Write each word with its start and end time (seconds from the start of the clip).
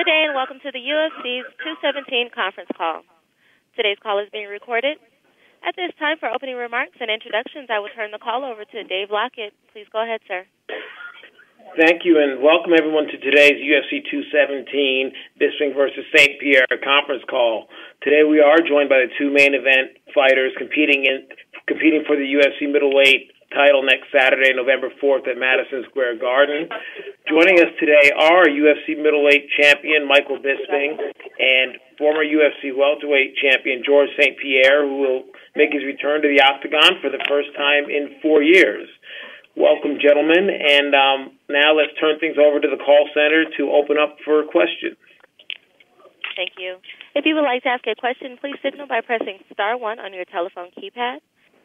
Good 0.00 0.08
day 0.08 0.24
and 0.24 0.32
welcome 0.32 0.56
to 0.64 0.72
the 0.72 0.80
UFC's 0.80 1.44
217 1.60 2.32
conference 2.32 2.72
call. 2.72 3.04
Today's 3.76 4.00
call 4.00 4.16
is 4.16 4.32
being 4.32 4.48
recorded. 4.48 4.96
At 5.60 5.76
this 5.76 5.92
time, 6.00 6.16
for 6.16 6.32
opening 6.32 6.56
remarks 6.56 6.96
and 7.04 7.12
introductions, 7.12 7.68
I 7.68 7.84
will 7.84 7.92
turn 7.92 8.08
the 8.08 8.16
call 8.16 8.40
over 8.40 8.64
to 8.64 8.78
Dave 8.88 9.12
Lockett. 9.12 9.52
Please 9.76 9.84
go 9.92 10.00
ahead, 10.00 10.24
sir. 10.24 10.48
Thank 11.76 12.08
you, 12.08 12.16
and 12.16 12.40
welcome 12.40 12.72
everyone 12.72 13.12
to 13.12 13.20
today's 13.20 13.60
UFC 13.60 14.00
217 14.08 15.12
Bisping 15.36 15.76
versus 15.76 16.08
St-Pierre 16.16 16.64
conference 16.80 17.28
call. 17.28 17.68
Today 18.00 18.24
we 18.24 18.40
are 18.40 18.56
joined 18.64 18.88
by 18.88 19.04
the 19.04 19.12
two 19.20 19.28
main 19.28 19.52
event 19.52 20.00
fighters 20.16 20.56
competing 20.56 21.04
in 21.04 21.28
competing 21.68 22.08
for 22.08 22.16
the 22.16 22.24
UFC 22.24 22.72
middleweight 22.72 23.36
title 23.50 23.82
next 23.82 24.08
Saturday, 24.14 24.54
November 24.54 24.90
4th 25.02 25.26
at 25.26 25.36
Madison 25.36 25.84
Square 25.90 26.18
Garden. 26.18 26.70
Joining 27.26 27.58
us 27.58 27.70
today 27.78 28.14
are 28.14 28.46
UFC 28.46 28.94
middleweight 28.94 29.50
champion 29.58 30.06
Michael 30.06 30.38
Bisping 30.38 30.94
and 30.94 31.78
former 31.98 32.22
UFC 32.22 32.70
welterweight 32.70 33.34
champion 33.42 33.82
George 33.84 34.08
St. 34.18 34.38
Pierre, 34.38 34.86
who 34.86 35.02
will 35.02 35.22
make 35.56 35.74
his 35.74 35.82
return 35.82 36.22
to 36.22 36.28
the 36.30 36.42
octagon 36.42 37.02
for 37.02 37.10
the 37.10 37.22
first 37.26 37.50
time 37.58 37.90
in 37.90 38.22
four 38.22 38.42
years. 38.42 38.88
Welcome, 39.58 39.98
gentlemen, 39.98 40.46
and 40.46 40.94
um, 40.94 41.20
now 41.50 41.74
let's 41.74 41.92
turn 41.98 42.22
things 42.22 42.38
over 42.38 42.62
to 42.62 42.70
the 42.70 42.78
call 42.78 43.10
center 43.12 43.50
to 43.58 43.62
open 43.74 43.98
up 43.98 44.16
for 44.24 44.46
questions. 44.46 44.94
Thank 46.38 46.54
you. 46.56 46.78
If 47.18 47.26
you 47.26 47.34
would 47.34 47.44
like 47.44 47.66
to 47.66 47.74
ask 47.74 47.84
a 47.90 47.98
question, 47.98 48.38
please 48.40 48.56
signal 48.62 48.86
by 48.86 49.02
pressing 49.02 49.42
star 49.52 49.76
one 49.76 49.98
on 49.98 50.14
your 50.14 50.24
telephone 50.24 50.70
keypad. 50.78 51.18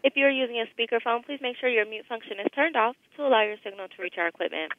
If 0.05 0.13
you 0.15 0.25
are 0.25 0.29
using 0.29 0.61
a 0.61 0.69
speakerphone, 0.69 1.25
please 1.25 1.39
make 1.41 1.57
sure 1.57 1.67
your 1.67 1.89
mute 1.89 2.05
function 2.07 2.37
is 2.39 2.45
turned 2.53 2.75
off 2.75 2.95
to 3.17 3.25
allow 3.25 3.41
your 3.41 3.57
signal 3.63 3.87
to 3.87 4.01
reach 4.03 4.13
our 4.19 4.27
equipment. 4.27 4.71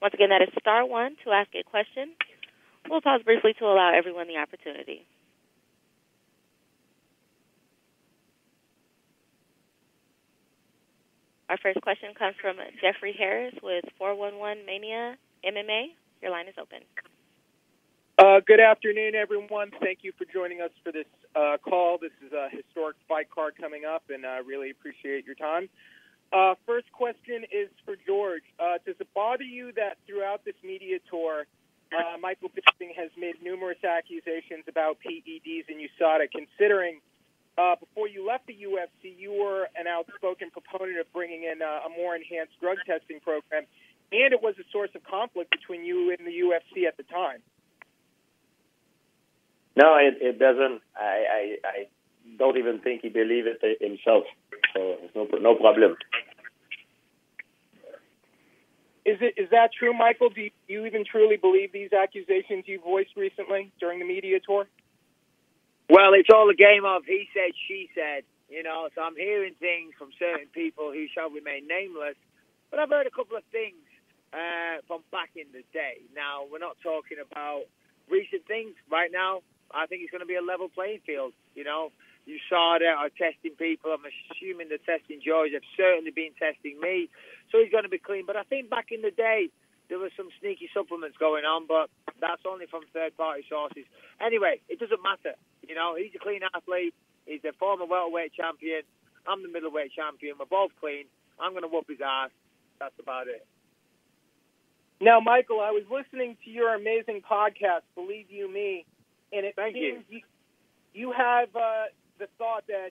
Once 0.00 0.14
again, 0.14 0.30
that 0.30 0.40
is 0.40 0.54
star 0.60 0.86
one 0.86 1.16
to 1.24 1.32
ask 1.32 1.50
a 1.58 1.64
question. 1.64 2.14
We'll 2.88 3.00
pause 3.00 3.20
briefly 3.24 3.54
to 3.58 3.64
allow 3.64 3.90
everyone 3.92 4.28
the 4.28 4.38
opportunity. 4.38 5.04
Our 11.50 11.58
first 11.58 11.80
question 11.82 12.14
comes 12.16 12.36
from 12.40 12.58
Jeffrey 12.80 13.16
Harris 13.18 13.54
with 13.60 13.84
411 13.98 14.64
Mania 14.64 15.16
MMA. 15.42 15.86
Your 16.22 16.30
line 16.30 16.46
is 16.46 16.54
open. 16.54 16.86
Uh, 18.16 18.38
good 18.46 18.60
afternoon, 18.60 19.16
everyone. 19.16 19.72
Thank 19.82 20.00
you 20.02 20.12
for 20.16 20.24
joining 20.32 20.60
us 20.60 20.70
for 20.84 20.92
this 20.92 21.06
uh, 21.34 21.56
call. 21.58 21.98
This 21.98 22.12
is 22.24 22.32
a 22.32 22.48
historic 22.50 22.96
fight 23.08 23.30
card 23.30 23.54
coming 23.60 23.84
up, 23.84 24.04
and 24.08 24.24
I 24.26 24.38
really 24.38 24.70
appreciate 24.70 25.24
your 25.26 25.34
time. 25.34 25.68
Uh, 26.32 26.54
first 26.66 26.90
question 26.92 27.44
is 27.50 27.68
for 27.84 27.96
George. 28.06 28.42
Uh, 28.60 28.78
does 28.84 28.96
it 29.00 29.08
bother 29.14 29.44
you 29.44 29.72
that 29.72 29.96
throughout 30.06 30.44
this 30.44 30.56
media 30.62 30.98
tour, 31.10 31.46
uh, 31.90 32.18
Michael 32.20 32.50
Bisping 32.50 32.94
has 32.94 33.10
made 33.16 33.42
numerous 33.42 33.82
accusations 33.82 34.64
about 34.68 34.98
PEDs 35.00 35.64
and 35.68 35.80
USADA, 35.80 36.28
considering 36.30 37.00
uh, 37.56 37.76
before 37.76 38.08
you 38.08 38.26
left 38.26 38.46
the 38.46 38.52
UFC, 38.52 39.16
you 39.18 39.32
were 39.32 39.68
an 39.74 39.86
outspoken 39.86 40.50
proponent 40.50 40.98
of 40.98 41.10
bringing 41.14 41.44
in 41.44 41.62
a 41.62 41.88
more 41.96 42.14
enhanced 42.14 42.52
drug 42.60 42.76
testing 42.86 43.20
program, 43.20 43.64
and 44.12 44.32
it 44.32 44.42
was 44.42 44.54
a 44.60 44.64
source 44.70 44.90
of 44.94 45.02
conflict 45.04 45.50
between 45.50 45.84
you 45.84 46.14
and 46.16 46.26
the 46.26 46.30
UFC 46.30 46.86
at 46.86 46.96
the 46.96 47.02
time? 47.04 47.40
No, 49.78 49.94
it, 49.96 50.18
it 50.20 50.38
doesn't. 50.40 50.82
I, 50.98 51.16
I 51.38 51.42
I 51.64 51.78
don't 52.38 52.58
even 52.58 52.80
think 52.80 53.02
he 53.02 53.10
believes 53.10 53.46
it 53.62 53.78
himself. 53.80 54.24
So 54.74 54.80
it's 55.06 55.14
no 55.14 55.28
no 55.38 55.54
problem. 55.54 55.96
Is 59.06 59.18
it 59.22 59.34
is 59.38 59.50
that 59.50 59.70
true, 59.78 59.94
Michael? 59.94 60.30
Do 60.30 60.50
you 60.68 60.86
even 60.86 61.04
truly 61.06 61.36
believe 61.38 61.72
these 61.72 61.92
accusations 61.94 62.64
you 62.66 62.80
voiced 62.82 63.16
recently 63.16 63.72
during 63.80 64.00
the 64.00 64.04
media 64.04 64.40
tour? 64.44 64.66
Well, 65.88 66.12
it's 66.14 66.28
all 66.34 66.50
a 66.50 66.54
game 66.58 66.84
of 66.84 67.04
he 67.06 67.28
said, 67.32 67.52
she 67.68 67.88
said. 67.94 68.24
You 68.50 68.62
know, 68.64 68.88
so 68.94 69.02
I'm 69.02 69.16
hearing 69.16 69.54
things 69.60 69.92
from 69.98 70.10
certain 70.18 70.48
people 70.52 70.90
who 70.92 71.06
shall 71.14 71.30
remain 71.30 71.68
nameless, 71.68 72.16
but 72.70 72.80
I've 72.80 72.88
heard 72.90 73.06
a 73.06 73.12
couple 73.12 73.36
of 73.36 73.44
things 73.52 73.76
uh, 74.32 74.80
from 74.88 75.04
back 75.12 75.30
in 75.36 75.44
the 75.52 75.64
day. 75.72 76.00
Now, 76.16 76.48
we're 76.50 76.64
not 76.64 76.76
talking 76.82 77.18
about 77.20 77.68
recent 78.10 78.46
things 78.48 78.72
right 78.90 79.12
now. 79.12 79.44
I 79.74 79.86
think 79.86 80.02
it's 80.02 80.10
going 80.10 80.24
to 80.24 80.28
be 80.28 80.36
a 80.36 80.42
level 80.42 80.68
playing 80.68 81.00
field. 81.04 81.32
You 81.54 81.64
know, 81.64 81.92
you 82.26 82.38
saw 82.48 82.78
that 82.78 82.96
are 82.96 83.10
testing 83.10 83.56
people. 83.56 83.92
I'm 83.92 84.04
assuming 84.04 84.68
they're 84.68 84.84
testing 84.84 85.20
George. 85.24 85.52
They've 85.52 85.74
certainly 85.76 86.10
been 86.10 86.32
testing 86.38 86.80
me, 86.80 87.08
so 87.50 87.58
he's 87.60 87.72
going 87.72 87.84
to 87.84 87.92
be 87.92 87.98
clean. 87.98 88.24
But 88.26 88.36
I 88.36 88.44
think 88.44 88.68
back 88.70 88.92
in 88.92 89.02
the 89.02 89.10
day 89.10 89.50
there 89.88 89.98
were 89.98 90.12
some 90.16 90.28
sneaky 90.40 90.68
supplements 90.72 91.16
going 91.16 91.44
on, 91.44 91.66
but 91.66 91.88
that's 92.20 92.42
only 92.44 92.66
from 92.66 92.82
third 92.92 93.16
party 93.16 93.44
sources. 93.48 93.84
Anyway, 94.20 94.60
it 94.68 94.78
doesn't 94.78 95.02
matter. 95.02 95.36
You 95.66 95.74
know, 95.74 95.96
he's 95.96 96.12
a 96.14 96.18
clean 96.18 96.40
athlete. 96.54 96.94
He's 97.26 97.44
a 97.44 97.52
former 97.56 97.84
welterweight 97.84 98.32
champion. 98.34 98.82
I'm 99.26 99.42
the 99.42 99.48
middleweight 99.48 99.92
champion. 99.92 100.36
We're 100.38 100.46
both 100.46 100.72
clean. 100.80 101.04
I'm 101.40 101.52
going 101.52 101.62
to 101.62 101.68
whoop 101.68 101.88
his 101.88 102.00
ass. 102.04 102.30
That's 102.80 102.98
about 103.00 103.28
it. 103.28 103.46
Now, 105.00 105.20
Michael, 105.20 105.60
I 105.60 105.70
was 105.70 105.84
listening 105.90 106.36
to 106.44 106.50
your 106.50 106.74
amazing 106.74 107.22
podcast, 107.22 107.86
Believe 107.94 108.26
You 108.30 108.52
Me, 108.52 108.84
and 109.32 109.46
it 109.46 109.54
Thank 109.56 109.74
seems 109.74 110.04
you. 110.08 110.20
you, 110.94 111.08
you 111.08 111.12
have 111.12 111.54
uh, 111.54 111.92
the 112.18 112.28
thought 112.38 112.64
that 112.68 112.90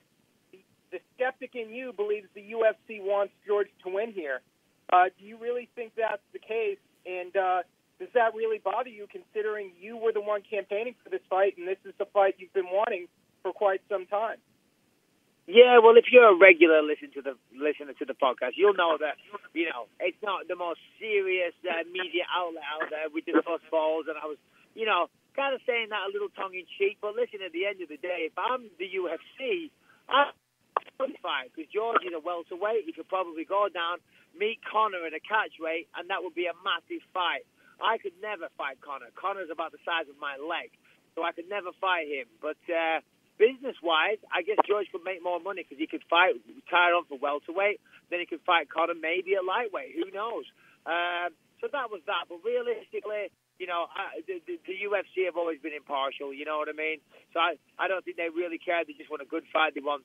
the, 0.52 0.58
the 0.92 0.98
skeptic 1.14 1.54
in 1.54 1.70
you 1.74 1.92
believes 1.92 2.28
the 2.34 2.42
UFC 2.42 3.00
wants 3.02 3.32
George 3.46 3.68
to 3.84 3.92
win 3.92 4.12
here. 4.12 4.40
Uh, 4.92 5.04
do 5.18 5.24
you 5.24 5.36
really 5.36 5.68
think 5.74 5.92
that's 5.96 6.22
the 6.32 6.38
case? 6.38 6.78
And 7.04 7.36
uh, 7.36 7.62
does 7.98 8.08
that 8.14 8.34
really 8.34 8.58
bother 8.58 8.88
you, 8.88 9.06
considering 9.10 9.72
you 9.80 9.96
were 9.96 10.12
the 10.12 10.20
one 10.20 10.42
campaigning 10.48 10.94
for 11.02 11.10
this 11.10 11.20
fight, 11.28 11.58
and 11.58 11.66
this 11.66 11.78
is 11.84 11.92
the 11.98 12.06
fight 12.06 12.36
you've 12.38 12.52
been 12.52 12.70
wanting 12.70 13.06
for 13.42 13.52
quite 13.52 13.80
some 13.88 14.06
time? 14.06 14.38
Yeah, 15.48 15.80
well, 15.80 15.96
if 15.96 16.12
you're 16.12 16.28
a 16.28 16.36
regular 16.36 16.84
listen 16.84 17.08
to 17.16 17.22
the 17.24 17.32
listener 17.56 17.96
to 17.96 18.04
the 18.04 18.12
podcast, 18.12 18.60
you'll 18.60 18.76
know 18.76 19.00
that 19.00 19.16
you 19.56 19.64
know 19.64 19.88
it's 19.98 20.20
not 20.22 20.46
the 20.46 20.54
most 20.54 20.78
serious 21.00 21.56
uh, 21.64 21.88
media 21.88 22.28
outlet 22.28 22.68
out 22.68 22.90
there. 22.92 23.08
We 23.08 23.22
discuss 23.22 23.64
balls, 23.72 24.04
and 24.12 24.20
I 24.20 24.28
was, 24.28 24.36
you 24.76 24.84
know, 24.84 25.08
kind 25.38 25.54
of 25.54 25.62
saying 25.62 25.94
that 25.94 26.02
a 26.02 26.10
little 26.10 26.34
tongue 26.34 26.58
in 26.58 26.66
cheek. 26.74 26.98
But 26.98 27.14
listen, 27.14 27.38
at 27.46 27.54
the 27.54 27.70
end 27.70 27.78
of 27.78 27.86
the 27.86 28.00
day, 28.02 28.26
if 28.26 28.34
I'm 28.34 28.66
the 28.82 28.90
UFC, 28.90 29.70
I'm 30.10 30.34
fight 31.22 31.54
because 31.54 31.70
George 31.70 32.02
is 32.02 32.10
a 32.10 32.18
welterweight. 32.18 32.82
He 32.82 32.92
could 32.92 33.06
probably 33.06 33.46
go 33.46 33.70
down, 33.70 34.02
meet 34.34 34.58
Conor 34.66 35.06
at 35.06 35.14
a 35.14 35.22
catch 35.22 35.54
weight, 35.62 35.86
and 35.94 36.10
that 36.10 36.26
would 36.26 36.34
be 36.34 36.50
a 36.50 36.56
massive 36.66 37.06
fight. 37.14 37.46
I 37.78 38.02
could 38.02 38.18
never 38.18 38.50
fight 38.58 38.82
Conor. 38.82 39.14
Conor's 39.14 39.54
about 39.54 39.70
the 39.70 39.78
size 39.86 40.10
of 40.10 40.18
my 40.18 40.34
leg, 40.34 40.74
so 41.14 41.22
I 41.22 41.30
could 41.30 41.46
never 41.46 41.70
fight 41.78 42.10
him. 42.10 42.26
But 42.42 42.58
uh, 42.66 42.98
business 43.38 43.78
wise, 43.78 44.18
I 44.34 44.42
guess 44.42 44.58
George 44.66 44.90
could 44.90 45.06
make 45.06 45.22
more 45.22 45.38
money 45.38 45.62
because 45.62 45.78
he 45.78 45.86
could 45.86 46.02
fight 46.10 46.34
retire 46.50 46.98
on 46.98 47.06
for 47.06 47.22
welterweight, 47.22 47.78
then 48.10 48.18
he 48.18 48.26
could 48.26 48.42
fight 48.42 48.66
Conor 48.66 48.98
maybe 48.98 49.38
at 49.38 49.46
lightweight. 49.46 49.94
Who 49.94 50.10
knows? 50.10 50.50
Um, 50.82 51.30
so 51.62 51.70
that 51.70 51.94
was 51.94 52.02
that. 52.10 52.26
But 52.26 52.42
realistically, 52.42 53.30
you 53.58 53.66
know, 53.66 53.86
I, 53.90 54.22
the, 54.26 54.40
the, 54.46 54.58
the 54.66 54.76
UFC 54.86 55.26
have 55.26 55.36
always 55.36 55.58
been 55.60 55.74
impartial. 55.74 56.32
You 56.32 56.44
know 56.44 56.58
what 56.58 56.68
I 56.68 56.76
mean? 56.76 56.98
So 57.34 57.40
I, 57.40 57.58
I 57.78 57.88
don't 57.88 58.04
think 58.04 58.16
they 58.16 58.30
really 58.30 58.58
care. 58.58 58.84
They 58.86 58.94
just 58.94 59.10
want 59.10 59.22
a 59.22 59.26
good 59.26 59.44
fight. 59.52 59.74
They 59.74 59.82
want 59.82 60.04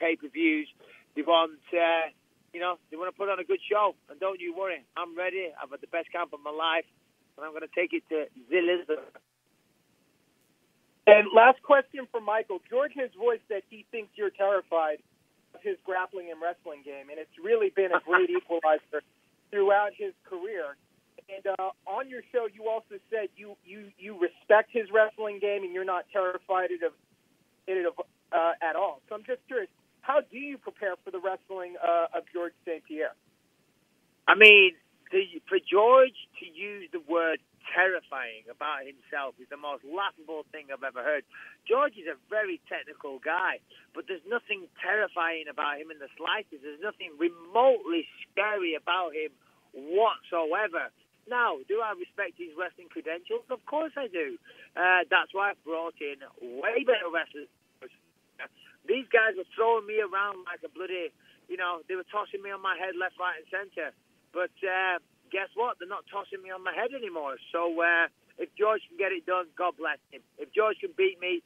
pay 0.00 0.16
per 0.16 0.28
views. 0.28 0.68
They 1.14 1.22
want, 1.22 1.60
uh, 1.72 2.08
you 2.52 2.60
know, 2.60 2.78
they 2.90 2.96
want 2.96 3.12
to 3.12 3.16
put 3.16 3.28
on 3.28 3.38
a 3.38 3.44
good 3.44 3.60
show. 3.70 3.94
And 4.10 4.18
don't 4.18 4.40
you 4.40 4.56
worry, 4.56 4.82
I'm 4.96 5.16
ready. 5.16 5.52
I've 5.52 5.70
had 5.70 5.80
the 5.80 5.92
best 5.92 6.10
camp 6.10 6.32
of 6.32 6.40
my 6.40 6.50
life, 6.50 6.88
and 7.36 7.44
I'm 7.44 7.52
going 7.52 7.66
to 7.68 7.74
take 7.76 7.92
it 7.92 8.02
to 8.08 8.26
Elizabeth. 8.50 9.04
And 11.06 11.28
last 11.36 11.62
question 11.62 12.08
for 12.10 12.20
Michael. 12.20 12.60
George 12.70 12.92
has 12.96 13.10
voiced 13.18 13.44
that 13.50 13.62
he 13.68 13.84
thinks 13.92 14.16
you're 14.16 14.32
terrified 14.32 15.04
of 15.54 15.60
his 15.62 15.76
grappling 15.84 16.30
and 16.32 16.40
wrestling 16.40 16.80
game, 16.82 17.12
and 17.12 17.20
it's 17.20 17.36
really 17.42 17.68
been 17.68 17.92
a 17.92 18.00
great 18.00 18.30
equalizer 18.38 19.04
throughout 19.50 19.92
his 19.92 20.16
career. 20.24 20.76
And 21.28 21.46
uh, 21.58 21.70
on 21.86 22.08
your 22.08 22.22
show, 22.32 22.46
you 22.52 22.68
also 22.68 23.00
said 23.10 23.28
you, 23.36 23.56
you, 23.64 23.88
you 23.98 24.20
respect 24.20 24.70
his 24.72 24.88
wrestling 24.92 25.38
game 25.40 25.62
and 25.64 25.72
you're 25.72 25.84
not 25.84 26.04
terrified 26.12 26.70
of 26.72 26.92
it 27.66 27.94
uh, 28.32 28.52
at 28.60 28.76
all. 28.76 29.00
So 29.08 29.14
I'm 29.14 29.24
just 29.24 29.40
curious, 29.46 29.70
how 30.02 30.20
do 30.20 30.36
you 30.36 30.58
prepare 30.58 30.94
for 31.02 31.10
the 31.10 31.20
wrestling 31.20 31.76
uh, 31.80 32.18
of 32.18 32.24
George 32.32 32.52
St. 32.66 32.84
Pierre? 32.84 33.16
I 34.28 34.34
mean, 34.34 34.72
for 35.48 35.58
George 35.60 36.16
to 36.40 36.44
use 36.44 36.88
the 36.92 37.00
word 37.00 37.38
terrifying 37.72 38.44
about 38.52 38.84
himself 38.84 39.34
is 39.40 39.48
the 39.48 39.56
most 39.56 39.84
laughable 39.84 40.44
thing 40.52 40.68
I've 40.68 40.84
ever 40.84 41.00
heard. 41.00 41.24
George 41.64 41.96
is 41.96 42.04
a 42.04 42.20
very 42.28 42.60
technical 42.68 43.18
guy, 43.24 43.64
but 43.96 44.04
there's 44.08 44.24
nothing 44.28 44.68
terrifying 44.80 45.48
about 45.48 45.80
him 45.80 45.88
in 45.88 45.98
the 45.98 46.12
slightest. 46.20 46.60
There's 46.60 46.84
nothing 46.84 47.16
remotely 47.16 48.04
scary 48.28 48.76
about 48.76 49.16
him 49.16 49.32
whatsoever. 49.72 50.92
Now, 51.28 51.58
do 51.68 51.80
I 51.80 51.94
respect 51.98 52.36
his 52.38 52.52
wrestling 52.58 52.88
credentials? 52.90 53.44
Of 53.50 53.64
course 53.66 53.92
I 53.96 54.08
do. 54.08 54.36
Uh, 54.76 55.04
that's 55.10 55.32
why 55.32 55.52
I 55.52 55.54
brought 55.64 55.96
in 56.00 56.20
way 56.60 56.84
better 56.84 57.08
wrestlers. 57.12 57.48
These 58.88 59.08
guys 59.12 59.32
were 59.36 59.48
throwing 59.56 59.86
me 59.86 60.00
around 60.04 60.44
like 60.44 60.60
a 60.64 60.70
bloody, 60.72 61.08
you 61.48 61.56
know, 61.56 61.80
they 61.88 61.96
were 61.96 62.08
tossing 62.12 62.42
me 62.42 62.50
on 62.52 62.60
my 62.60 62.76
head 62.76 62.94
left, 62.98 63.16
right, 63.18 63.40
and 63.40 63.48
centre. 63.48 63.96
But 64.34 64.52
uh, 64.60 65.00
guess 65.32 65.48
what? 65.56 65.78
They're 65.80 65.88
not 65.88 66.04
tossing 66.12 66.42
me 66.44 66.50
on 66.52 66.64
my 66.64 66.74
head 66.76 66.92
anymore. 66.92 67.36
So 67.52 67.72
uh, 67.80 68.08
If 68.38 68.50
George 68.58 68.82
can 68.88 68.98
get 68.98 69.12
it 69.12 69.26
done, 69.26 69.46
God 69.56 69.78
bless 69.78 69.98
him. 70.10 70.22
If 70.38 70.52
George 70.54 70.78
can 70.80 70.90
beat 70.96 71.20
me, 71.20 71.42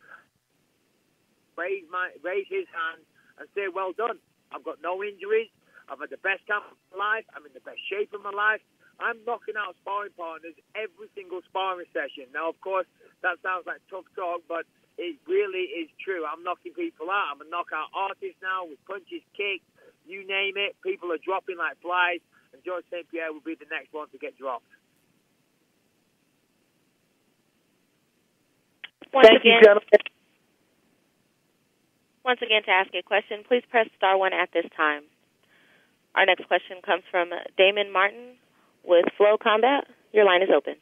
raise 1.56 1.84
my 1.90 2.10
raise 2.24 2.46
his 2.48 2.66
hand 2.72 3.02
and 3.38 3.48
say, 3.54 3.68
"Well 3.72 3.92
done." 3.92 4.18
I've 4.52 4.64
got 4.64 4.80
no 4.82 5.04
injuries. 5.04 5.50
I've 5.88 6.00
had 6.00 6.10
the 6.10 6.22
best 6.24 6.46
camp 6.48 6.64
of 6.70 6.78
my 6.92 7.20
life. 7.20 7.26
I'm 7.36 7.44
in 7.44 7.52
the 7.52 7.60
best 7.64 7.80
shape 7.90 8.14
of 8.14 8.22
my 8.22 8.32
life. 8.32 8.62
I'm 8.98 9.18
knocking 9.26 9.54
out 9.54 9.78
sparring 9.82 10.12
partners 10.18 10.58
every 10.74 11.06
single 11.14 11.40
sparring 11.46 11.86
session. 11.94 12.26
Now, 12.34 12.50
of 12.50 12.58
course, 12.60 12.86
that 13.22 13.38
sounds 13.42 13.66
like 13.66 13.78
tough 13.90 14.06
talk, 14.18 14.42
but 14.50 14.66
it 14.98 15.14
really 15.30 15.70
is 15.70 15.88
true. 16.02 16.26
I'm 16.26 16.42
knocking 16.42 16.74
people 16.74 17.06
out. 17.06 17.34
I'm 17.34 17.40
a 17.40 17.48
knockout 17.48 17.94
artist 17.94 18.34
now 18.42 18.66
with 18.66 18.82
punches, 18.90 19.22
kicks, 19.38 19.62
you 20.06 20.26
name 20.26 20.58
it. 20.58 20.74
People 20.82 21.12
are 21.14 21.22
dropping 21.22 21.58
like 21.58 21.78
flies, 21.80 22.18
and 22.52 22.58
Georges 22.66 22.90
St-Pierre 22.90 23.32
will 23.32 23.44
be 23.44 23.54
the 23.54 23.70
next 23.70 23.94
one 23.94 24.10
to 24.10 24.18
get 24.18 24.34
dropped. 24.36 24.66
Once 29.14 29.28
Thank 29.28 29.40
again, 29.40 29.62
you, 29.62 29.64
gentlemen. 29.64 30.02
Once 32.24 32.40
again, 32.42 32.62
to 32.66 32.70
ask 32.70 32.90
a 32.92 33.02
question, 33.02 33.40
please 33.46 33.62
press 33.70 33.86
star 33.96 34.18
one 34.18 34.34
at 34.34 34.50
this 34.52 34.66
time. 34.76 35.02
Our 36.14 36.26
next 36.26 36.46
question 36.46 36.82
comes 36.84 37.04
from 37.10 37.30
Damon 37.56 37.92
Martin 37.92 38.36
with 38.84 39.04
FloCombat. 39.18 39.82
Your 40.12 40.24
line 40.24 40.42
is 40.42 40.48
open. 40.54 40.74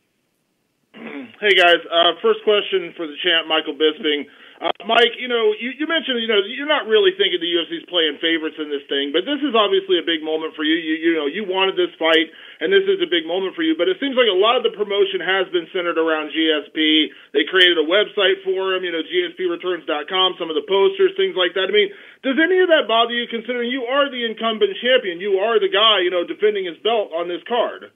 Hey 1.40 1.52
guys, 1.52 1.84
uh, 1.93 2.12
first 2.22 2.40
question 2.44 2.94
for 2.96 3.06
the 3.06 3.16
champ, 3.22 3.46
Michael 3.46 3.75
Bisping. 3.75 4.25
Uh, 4.56 4.73
Mike, 4.88 5.20
you 5.20 5.29
know, 5.29 5.53
you, 5.53 5.76
you 5.76 5.85
mentioned, 5.85 6.17
you 6.17 6.32
know, 6.32 6.41
you're 6.41 6.70
not 6.70 6.88
really 6.88 7.12
thinking 7.12 7.37
the 7.44 7.53
UFC's 7.61 7.85
playing 7.93 8.17
favorites 8.25 8.56
in 8.56 8.73
this 8.73 8.88
thing, 8.88 9.12
but 9.12 9.29
this 9.29 9.37
is 9.44 9.53
obviously 9.53 10.00
a 10.00 10.06
big 10.06 10.25
moment 10.25 10.56
for 10.56 10.64
you. 10.64 10.81
You, 10.81 10.94
you 10.97 11.12
know, 11.12 11.29
you 11.29 11.44
wanted 11.44 11.76
this 11.76 11.93
fight, 12.00 12.32
and 12.64 12.73
this 12.73 12.88
is 12.88 13.05
a 13.05 13.08
big 13.11 13.29
moment 13.29 13.53
for 13.53 13.61
you. 13.61 13.76
But 13.76 13.93
it 13.93 14.00
seems 14.00 14.17
like 14.17 14.32
a 14.32 14.38
lot 14.38 14.56
of 14.56 14.64
the 14.64 14.73
promotion 14.73 15.20
has 15.20 15.44
been 15.53 15.69
centered 15.76 16.00
around 16.00 16.32
GSP. 16.32 17.12
They 17.37 17.44
created 17.44 17.76
a 17.76 17.85
website 17.85 18.41
for 18.49 18.73
him, 18.73 18.81
you 18.81 18.97
know, 18.97 19.05
GSPReturns.com, 19.05 20.41
some 20.41 20.49
of 20.49 20.56
the 20.56 20.64
posters, 20.64 21.12
things 21.20 21.37
like 21.37 21.53
that. 21.53 21.69
I 21.69 21.75
mean, 21.76 21.93
does 22.25 22.41
any 22.41 22.64
of 22.64 22.73
that 22.73 22.88
bother 22.88 23.12
you, 23.12 23.29
considering 23.29 23.69
you 23.69 23.85
are 23.85 24.08
the 24.08 24.25
incumbent 24.25 24.73
champion? 24.81 25.20
You 25.20 25.37
are 25.44 25.61
the 25.61 25.69
guy, 25.69 26.00
you 26.00 26.08
know, 26.08 26.25
defending 26.25 26.64
his 26.64 26.81
belt 26.81 27.12
on 27.12 27.29
this 27.29 27.44
card. 27.44 27.93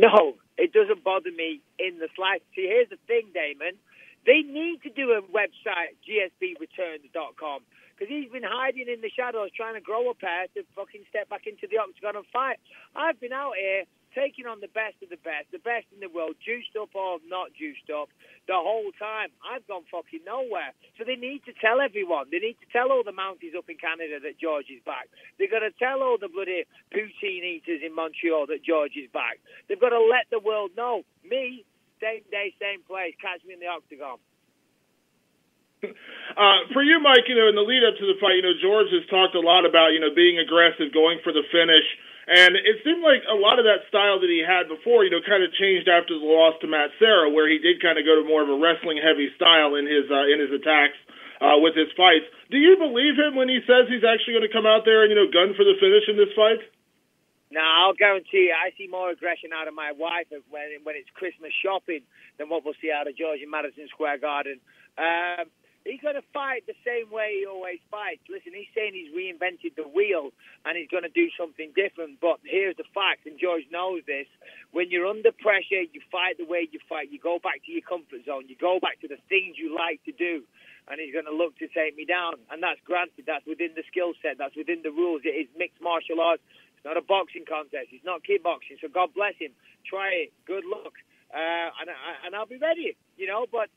No, 0.00 0.40
it 0.56 0.72
doesn't 0.72 1.04
bother 1.04 1.28
me 1.28 1.60
in 1.76 2.00
the 2.00 2.08
slightest. 2.16 2.48
See, 2.56 2.64
here's 2.64 2.88
the 2.88 2.96
thing, 3.04 3.28
Damon. 3.36 3.76
They 4.26 4.42
need 4.42 4.82
to 4.82 4.90
do 4.90 5.12
a 5.16 5.22
website, 5.22 5.96
gspreturns.com, 6.04 7.60
because 7.94 8.08
he's 8.08 8.30
been 8.30 8.44
hiding 8.44 8.88
in 8.88 9.00
the 9.00 9.10
shadows 9.10 9.50
trying 9.56 9.74
to 9.74 9.80
grow 9.80 10.10
a 10.10 10.14
pair 10.14 10.46
to 10.54 10.64
fucking 10.76 11.04
step 11.08 11.28
back 11.28 11.46
into 11.46 11.66
the 11.70 11.78
octagon 11.78 12.16
and 12.16 12.26
fight. 12.32 12.58
I've 12.94 13.20
been 13.20 13.32
out 13.32 13.56
here 13.56 13.84
taking 14.14 14.46
on 14.46 14.60
the 14.60 14.70
best 14.74 14.98
of 15.02 15.08
the 15.08 15.20
best, 15.22 15.46
the 15.52 15.62
best 15.62 15.86
in 15.94 16.00
the 16.02 16.10
world, 16.10 16.34
juiced 16.42 16.74
up 16.74 16.90
or 16.94 17.18
not 17.26 17.54
juiced 17.54 17.88
up, 17.90 18.10
the 18.46 18.58
whole 18.58 18.90
time. 18.98 19.30
I've 19.46 19.66
gone 19.66 19.86
fucking 19.90 20.26
nowhere. 20.26 20.74
So 20.98 21.04
they 21.06 21.16
need 21.16 21.46
to 21.46 21.54
tell 21.54 21.80
everyone. 21.80 22.26
They 22.30 22.42
need 22.42 22.58
to 22.60 22.68
tell 22.74 22.90
all 22.90 23.06
the 23.06 23.14
Mounties 23.14 23.54
up 23.56 23.70
in 23.70 23.78
Canada 23.78 24.18
that 24.22 24.38
George 24.38 24.66
is 24.66 24.82
back. 24.82 25.08
They've 25.38 25.50
got 25.50 25.62
to 25.62 25.70
tell 25.78 26.02
all 26.02 26.18
the 26.18 26.28
bloody 26.28 26.66
poutine 26.90 27.46
eaters 27.46 27.82
in 27.86 27.94
Montreal 27.94 28.46
that 28.50 28.66
George 28.66 28.98
is 28.98 29.08
back. 29.14 29.38
They've 29.68 29.80
got 29.80 29.94
to 29.94 30.02
let 30.02 30.26
the 30.30 30.42
world 30.42 30.72
know. 30.76 31.02
Me, 31.22 31.64
same 32.00 32.24
day, 32.32 32.56
same 32.58 32.82
place. 32.82 33.14
Catch 33.20 33.44
me 33.44 33.54
in 33.54 33.60
the 33.60 33.68
octagon. 33.68 34.18
Uh, 36.30 36.62
for 36.70 36.86
you, 36.86 37.02
Mike, 37.02 37.26
you 37.26 37.34
know, 37.34 37.50
in 37.50 37.58
the 37.58 37.66
lead 37.66 37.82
up 37.82 37.98
to 37.98 38.06
the 38.06 38.14
fight, 38.22 38.38
you 38.38 38.46
know, 38.46 38.54
George 38.62 38.86
has 38.94 39.02
talked 39.10 39.34
a 39.34 39.42
lot 39.42 39.66
about, 39.66 39.90
you 39.90 39.98
know, 39.98 40.14
being 40.14 40.38
aggressive, 40.38 40.94
going 40.94 41.18
for 41.26 41.34
the 41.34 41.42
finish. 41.50 41.82
And 42.30 42.54
it 42.54 42.78
seemed 42.86 43.02
like 43.02 43.26
a 43.26 43.34
lot 43.34 43.58
of 43.58 43.66
that 43.66 43.82
style 43.90 44.22
that 44.22 44.30
he 44.30 44.38
had 44.38 44.70
before, 44.70 45.02
you 45.02 45.10
know, 45.10 45.18
kind 45.18 45.42
of 45.42 45.50
changed 45.58 45.90
after 45.90 46.14
the 46.14 46.22
loss 46.22 46.54
to 46.62 46.70
Matt 46.70 46.94
Serra, 47.02 47.34
where 47.34 47.50
he 47.50 47.58
did 47.58 47.82
kind 47.82 47.98
of 47.98 48.06
go 48.06 48.14
to 48.14 48.22
more 48.22 48.46
of 48.46 48.48
a 48.48 48.54
wrestling 48.54 49.02
heavy 49.02 49.34
style 49.34 49.74
in 49.74 49.90
his 49.90 50.06
uh, 50.06 50.30
in 50.30 50.38
his 50.38 50.54
attacks 50.54 50.94
uh, 51.42 51.58
with 51.58 51.74
his 51.74 51.90
fights. 51.98 52.30
Do 52.54 52.62
you 52.62 52.78
believe 52.78 53.18
him 53.18 53.34
when 53.34 53.50
he 53.50 53.58
says 53.66 53.90
he's 53.90 54.06
actually 54.06 54.38
going 54.38 54.46
to 54.46 54.54
come 54.54 54.70
out 54.70 54.86
there 54.86 55.02
and 55.02 55.10
you 55.10 55.18
know 55.18 55.26
gun 55.26 55.58
for 55.58 55.66
the 55.66 55.74
finish 55.82 56.06
in 56.06 56.14
this 56.14 56.30
fight? 56.38 56.62
No, 57.50 57.60
I'll 57.60 57.98
guarantee 57.98 58.46
you, 58.46 58.54
I 58.54 58.70
see 58.78 58.86
more 58.86 59.10
aggression 59.10 59.50
out 59.52 59.66
of 59.66 59.74
my 59.74 59.90
wife 59.90 60.30
when 60.50 60.70
when 60.84 60.94
it's 60.94 61.10
Christmas 61.18 61.50
shopping 61.62 62.06
than 62.38 62.48
what 62.48 62.64
we'll 62.64 62.78
see 62.80 62.94
out 62.94 63.10
of 63.10 63.16
George 63.18 63.42
in 63.42 63.50
Madison 63.50 63.88
Square 63.90 64.18
Garden. 64.22 64.62
Um, 64.94 65.50
he's 65.82 65.98
going 65.98 66.14
to 66.14 66.22
fight 66.30 66.62
the 66.70 66.78
same 66.86 67.10
way 67.10 67.42
he 67.42 67.50
always 67.50 67.82
fights. 67.90 68.22
Listen, 68.30 68.54
he's 68.54 68.70
saying 68.70 68.94
he's 68.94 69.10
reinvented 69.10 69.74
the 69.74 69.82
wheel 69.82 70.30
and 70.62 70.78
he's 70.78 70.86
going 70.94 71.02
to 71.02 71.10
do 71.10 71.26
something 71.34 71.74
different. 71.74 72.22
But 72.22 72.38
here's 72.46 72.78
the 72.78 72.86
fact, 72.94 73.26
and 73.26 73.34
George 73.34 73.66
knows 73.74 74.06
this: 74.06 74.30
when 74.70 74.94
you're 74.94 75.10
under 75.10 75.34
pressure, 75.34 75.82
you 75.90 75.98
fight 76.06 76.38
the 76.38 76.46
way 76.46 76.70
you 76.70 76.78
fight. 76.86 77.10
You 77.10 77.18
go 77.18 77.42
back 77.42 77.66
to 77.66 77.70
your 77.74 77.82
comfort 77.82 78.30
zone. 78.30 78.46
You 78.46 78.54
go 78.54 78.78
back 78.78 79.02
to 79.02 79.08
the 79.10 79.18
things 79.26 79.58
you 79.58 79.74
like 79.74 79.98
to 80.06 80.14
do. 80.14 80.46
And 80.88 80.98
he's 80.98 81.14
going 81.14 81.28
to 81.28 81.34
look 81.34 81.54
to 81.62 81.68
take 81.70 81.94
me 81.94 82.02
down, 82.02 82.34
and 82.50 82.58
that's 82.58 82.80
granted. 82.82 83.22
That's 83.22 83.46
within 83.46 83.78
the 83.78 83.86
skill 83.86 84.10
set. 84.22 84.42
That's 84.42 84.56
within 84.56 84.82
the 84.82 84.90
rules. 84.90 85.22
It 85.22 85.38
is 85.38 85.46
mixed 85.54 85.78
martial 85.78 86.18
arts. 86.18 86.42
It's 86.80 86.88
not 86.88 86.96
a 86.96 87.04
boxing 87.04 87.44
contest. 87.44 87.92
It's 87.92 88.08
not 88.08 88.24
kickboxing. 88.24 88.80
So 88.80 88.88
God 88.88 89.12
bless 89.12 89.36
him. 89.36 89.52
Try 89.84 90.24
it. 90.24 90.32
Good 90.48 90.64
luck. 90.64 90.96
Uh, 91.28 91.68
and, 91.76 91.92
and 92.24 92.32
I'll 92.32 92.48
be 92.48 92.56
ready, 92.56 92.96
you 93.20 93.28
know. 93.28 93.44
But 93.44 93.68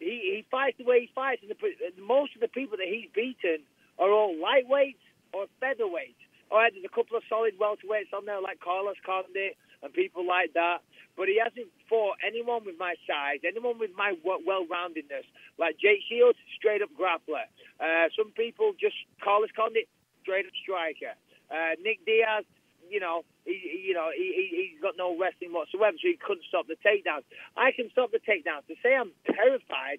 he, 0.00 0.40
he 0.40 0.46
fights 0.50 0.80
the 0.80 0.88
way 0.88 1.04
he 1.04 1.10
fights. 1.12 1.44
And 1.44 1.52
the, 1.52 1.60
most 2.00 2.32
of 2.32 2.40
the 2.40 2.48
people 2.48 2.80
that 2.80 2.88
he's 2.88 3.12
beaten 3.12 3.60
are 4.00 4.08
all 4.08 4.32
lightweights 4.32 5.04
or 5.36 5.44
featherweights. 5.60 6.16
All 6.48 6.56
right, 6.56 6.72
there's 6.72 6.88
a 6.88 6.94
couple 6.94 7.20
of 7.20 7.22
solid 7.28 7.52
welterweights 7.60 8.16
on 8.16 8.24
there 8.24 8.40
like 8.40 8.64
Carlos 8.64 8.96
Condit 9.04 9.60
and 9.82 9.92
people 9.92 10.24
like 10.24 10.54
that. 10.54 10.80
But 11.20 11.28
he 11.28 11.36
hasn't 11.36 11.68
fought 11.88 12.16
anyone 12.24 12.64
with 12.64 12.78
my 12.78 12.96
size, 13.04 13.44
anyone 13.44 13.78
with 13.78 13.90
my 13.96 14.16
well-roundedness. 14.24 15.28
Like 15.58 15.76
Jake 15.76 16.00
Shields, 16.08 16.38
straight 16.56 16.80
up 16.80 16.88
grappler. 16.96 17.44
Uh, 17.76 18.08
some 18.16 18.32
people 18.32 18.72
just 18.80 18.96
Carlos 19.20 19.52
Condit, 19.52 19.88
straight 20.22 20.46
up 20.46 20.56
striker. 20.64 21.12
Uh, 21.50 21.78
Nick 21.82 22.04
Diaz, 22.04 22.44
you 22.88 23.00
know, 23.00 23.24
he, 23.44 23.86
you 23.86 23.94
know, 23.94 24.10
he, 24.14 24.70
he's 24.72 24.80
got 24.80 24.94
no 24.96 25.16
wrestling 25.18 25.52
whatsoever, 25.52 25.96
so 25.98 26.08
he 26.08 26.18
couldn't 26.18 26.44
stop 26.48 26.66
the 26.66 26.76
takedowns. 26.82 27.22
I 27.56 27.72
can 27.72 27.90
stop 27.90 28.10
the 28.10 28.18
takedowns. 28.18 28.66
To 28.68 28.74
say 28.82 28.94
I'm 28.94 29.12
terrified 29.26 29.98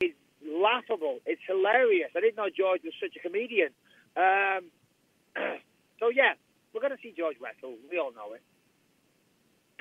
is 0.00 0.12
laughable. 0.44 1.20
It's 1.26 1.42
hilarious. 1.46 2.10
I 2.16 2.20
didn't 2.20 2.36
know 2.36 2.48
George 2.52 2.82
was 2.84 2.94
such 3.00 3.16
a 3.16 3.20
comedian. 3.20 3.70
Um, 4.16 4.72
so 6.00 6.08
yeah, 6.08 6.34
we're 6.72 6.80
going 6.80 6.96
to 6.96 7.02
see 7.02 7.14
George 7.16 7.36
wrestle. 7.40 7.76
We 7.90 7.98
all 7.98 8.12
know 8.12 8.32
it. 8.34 8.42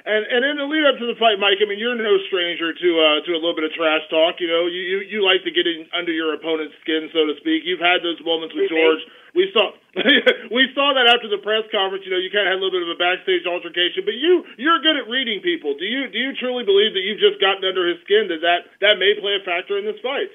And 0.04 0.28
and 0.28 0.44
in 0.44 0.60
the 0.60 0.68
lead 0.68 0.84
up 0.86 1.00
to 1.00 1.08
the 1.08 1.16
fight, 1.16 1.40
Mike, 1.40 1.58
I 1.64 1.66
mean, 1.66 1.80
you're 1.80 1.96
no 1.96 2.20
stranger 2.28 2.76
to 2.76 2.90
uh, 3.00 3.18
to 3.26 3.32
a 3.32 3.40
little 3.40 3.56
bit 3.56 3.64
of 3.64 3.74
trash 3.74 4.04
talk. 4.12 4.44
You 4.44 4.52
know, 4.52 4.68
you 4.68 4.82
you, 4.84 4.98
you 5.08 5.20
like 5.24 5.42
to 5.48 5.52
get 5.56 5.64
in 5.66 5.88
under 5.96 6.12
your 6.12 6.36
opponent's 6.36 6.76
skin, 6.84 7.08
so 7.16 7.26
to 7.26 7.34
speak. 7.42 7.64
You've 7.64 7.82
had 7.82 8.04
those 8.04 8.20
moments 8.22 8.54
with 8.54 8.68
George. 8.70 9.02
We 9.34 9.50
saw 9.56 9.72
we 10.54 10.68
saw 10.76 10.94
that 10.94 11.10
after 11.10 11.32
the 11.32 11.40
press 11.40 11.66
conference. 11.72 12.04
You 12.04 12.14
know, 12.14 12.22
you 12.22 12.30
kind 12.30 12.46
of 12.46 12.54
had 12.54 12.60
a 12.60 12.62
little 12.62 12.76
bit 12.76 12.86
of 12.86 12.92
a 12.92 13.00
backstage 13.00 13.48
altercation, 13.48 14.06
but 14.06 14.14
you 14.14 14.44
you're 14.60 14.78
good 14.84 15.00
at 15.00 15.10
reading 15.10 15.40
people. 15.42 15.74
Do 15.74 15.88
you 15.88 16.12
do 16.12 16.20
you 16.20 16.36
truly 16.38 16.68
believe 16.68 16.94
that 16.94 17.02
you've 17.02 17.24
just 17.24 17.40
gotten 17.40 17.64
under 17.64 17.88
his 17.88 17.98
skin? 18.04 18.30
That 18.30 18.44
that 18.46 18.60
that 18.84 18.96
may 19.00 19.16
play 19.18 19.40
a 19.40 19.44
factor 19.48 19.80
in 19.80 19.88
this 19.88 19.98
fight? 20.04 20.30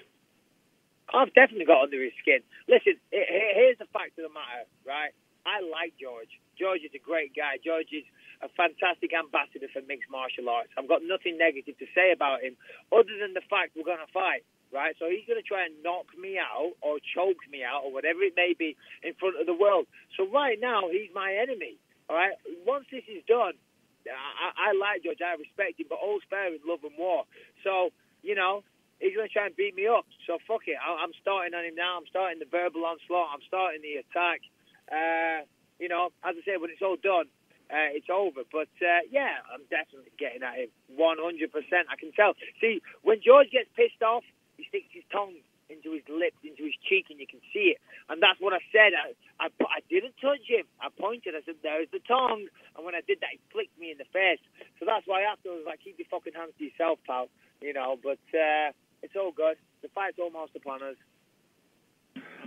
I've 1.14 1.30
definitely 1.34 1.66
got 1.66 1.86
under 1.86 2.02
his 2.02 2.14
skin. 2.18 2.42
Listen, 2.66 2.98
here's 3.10 3.78
the 3.78 3.90
fact 3.94 4.18
of 4.18 4.26
the 4.26 4.34
matter, 4.34 4.66
right? 4.86 5.14
I 5.46 5.62
like 5.62 5.94
George. 5.98 6.30
George 6.58 6.82
is 6.82 6.94
a 6.94 7.02
great 7.02 7.34
guy. 7.34 7.58
George 7.62 7.90
is 7.90 8.04
a 8.42 8.48
fantastic 8.56 9.12
ambassador 9.12 9.68
for 9.72 9.82
mixed 9.84 10.08
martial 10.08 10.48
arts. 10.48 10.72
I've 10.76 10.88
got 10.88 11.04
nothing 11.04 11.36
negative 11.36 11.76
to 11.78 11.86
say 11.94 12.12
about 12.12 12.40
him 12.40 12.56
other 12.88 13.12
than 13.20 13.36
the 13.36 13.44
fact 13.52 13.76
we're 13.76 13.88
going 13.88 14.00
to 14.00 14.12
fight, 14.12 14.44
right? 14.72 14.96
So 14.96 15.12
he's 15.12 15.28
going 15.28 15.40
to 15.40 15.44
try 15.44 15.68
and 15.68 15.76
knock 15.84 16.08
me 16.16 16.40
out 16.40 16.72
or 16.80 16.96
choke 17.00 17.44
me 17.52 17.60
out 17.60 17.84
or 17.84 17.92
whatever 17.92 18.24
it 18.24 18.32
may 18.36 18.56
be 18.56 18.76
in 19.04 19.12
front 19.20 19.36
of 19.36 19.44
the 19.44 19.56
world. 19.56 19.86
So 20.16 20.24
right 20.24 20.56
now, 20.56 20.88
he's 20.88 21.12
my 21.12 21.36
enemy, 21.36 21.76
all 22.08 22.16
right? 22.16 22.36
Once 22.64 22.88
this 22.88 23.04
is 23.04 23.20
done, 23.28 23.60
I, 24.08 24.72
I 24.72 24.78
like 24.78 25.04
George, 25.04 25.20
I 25.20 25.36
respect 25.36 25.76
him, 25.76 25.92
but 25.92 26.00
all's 26.00 26.24
fair 26.32 26.48
in 26.48 26.64
love 26.64 26.80
and 26.80 26.96
war. 26.96 27.28
So, 27.60 27.92
you 28.24 28.32
know, 28.34 28.64
he's 28.98 29.12
going 29.12 29.28
to 29.28 29.32
try 29.32 29.52
and 29.52 29.56
beat 29.56 29.76
me 29.76 29.84
up. 29.84 30.08
So 30.24 30.40
fuck 30.48 30.64
it. 30.64 30.80
I'm 30.80 31.12
starting 31.20 31.52
on 31.52 31.64
him 31.64 31.76
now. 31.76 32.00
I'm 32.00 32.08
starting 32.08 32.40
the 32.40 32.48
verbal 32.48 32.88
onslaught. 32.88 33.36
I'm 33.36 33.44
starting 33.44 33.84
the 33.84 34.00
attack. 34.00 34.40
Uh, 34.88 35.44
you 35.76 35.88
know, 35.88 36.12
as 36.24 36.36
I 36.36 36.42
said, 36.44 36.60
when 36.60 36.72
it's 36.72 36.80
all 36.80 36.96
done, 36.96 37.28
uh, 37.70 37.94
it's 37.94 38.10
over. 38.10 38.42
But 38.50 38.70
uh, 38.82 39.06
yeah, 39.10 39.40
I'm 39.46 39.62
definitely 39.70 40.10
getting 40.18 40.42
at 40.42 40.58
him 40.58 40.70
100%. 40.98 41.48
I 41.88 41.96
can 41.96 42.12
tell. 42.12 42.34
See, 42.60 42.82
when 43.02 43.22
George 43.22 43.50
gets 43.50 43.70
pissed 43.78 44.02
off, 44.02 44.26
he 44.58 44.66
sticks 44.68 44.90
his 44.92 45.06
tongue 45.10 45.38
into 45.70 45.94
his 45.94 46.02
lips, 46.10 46.36
into 46.42 46.66
his 46.66 46.74
cheek, 46.82 47.06
and 47.08 47.22
you 47.22 47.30
can 47.30 47.38
see 47.54 47.72
it. 47.72 47.78
And 48.10 48.18
that's 48.18 48.42
what 48.42 48.52
I 48.52 48.58
said. 48.74 48.90
I, 48.92 49.14
I, 49.38 49.46
I 49.46 49.80
didn't 49.86 50.18
touch 50.18 50.42
him. 50.50 50.66
I 50.82 50.90
pointed. 50.90 51.38
I 51.38 51.46
said, 51.46 51.62
"There's 51.62 51.88
the 51.94 52.02
tongue." 52.02 52.50
And 52.74 52.82
when 52.82 52.98
I 52.98 53.06
did 53.06 53.22
that, 53.22 53.30
he 53.32 53.40
flicked 53.54 53.78
me 53.78 53.94
in 53.94 53.98
the 54.02 54.10
face. 54.10 54.42
So 54.82 54.84
that's 54.84 55.06
why 55.06 55.22
afterwards, 55.22 55.62
like, 55.64 55.80
"Keep 55.80 56.02
your 56.02 56.10
fucking 56.10 56.34
hands 56.34 56.58
to 56.58 56.64
yourself, 56.66 56.98
pal." 57.06 57.30
You 57.62 57.72
know. 57.72 57.96
But 58.02 58.20
uh, 58.34 58.74
it's 59.02 59.14
all 59.14 59.30
good. 59.30 59.56
The 59.82 59.88
fight's 59.94 60.18
almost 60.18 60.58
upon 60.58 60.82
us. 60.82 60.98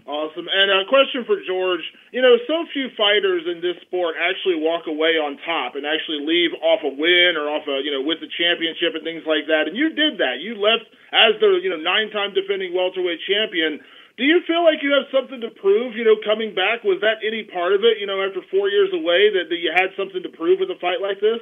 Awesome. 0.04 0.52
And 0.52 0.68
a 0.68 0.84
question 0.92 1.24
for 1.24 1.40
George. 1.48 1.80
You 2.12 2.20
know, 2.20 2.36
so 2.44 2.68
few 2.76 2.92
fighters 3.00 3.48
in 3.48 3.64
this 3.64 3.80
sport 3.88 4.20
actually 4.20 4.60
walk 4.60 4.84
away 4.84 5.16
on 5.16 5.40
top 5.48 5.80
and 5.80 5.88
actually 5.88 6.28
leave 6.28 6.52
off 6.60 6.84
a 6.84 6.92
win 6.92 7.40
or 7.40 7.48
off 7.48 7.64
a, 7.72 7.80
you 7.80 7.88
know, 7.88 8.04
with 8.04 8.20
the 8.20 8.28
championship 8.28 9.00
and 9.00 9.08
things 9.08 9.24
like 9.24 9.48
that. 9.48 9.72
And 9.72 9.80
you 9.80 9.96
did 9.96 10.20
that. 10.20 10.44
You 10.44 10.60
left 10.60 10.92
as 11.16 11.40
the, 11.40 11.56
you 11.64 11.72
know, 11.72 11.80
nine-time 11.80 12.36
defending 12.36 12.76
welterweight 12.76 13.24
champion. 13.24 13.80
Do 14.20 14.28
you 14.28 14.44
feel 14.44 14.62
like 14.68 14.84
you 14.84 14.92
have 14.92 15.08
something 15.08 15.40
to 15.40 15.56
prove, 15.56 15.96
you 15.96 16.04
know, 16.04 16.20
coming 16.20 16.52
back? 16.52 16.84
Was 16.84 17.00
that 17.00 17.24
any 17.24 17.48
part 17.48 17.72
of 17.72 17.88
it, 17.88 18.04
you 18.04 18.06
know, 18.06 18.20
after 18.20 18.44
four 18.52 18.68
years 18.68 18.92
away 18.92 19.32
that, 19.40 19.48
that 19.48 19.60
you 19.64 19.72
had 19.72 19.96
something 19.96 20.22
to 20.22 20.30
prove 20.36 20.60
with 20.60 20.70
a 20.70 20.78
fight 20.84 21.00
like 21.00 21.24
this? 21.24 21.40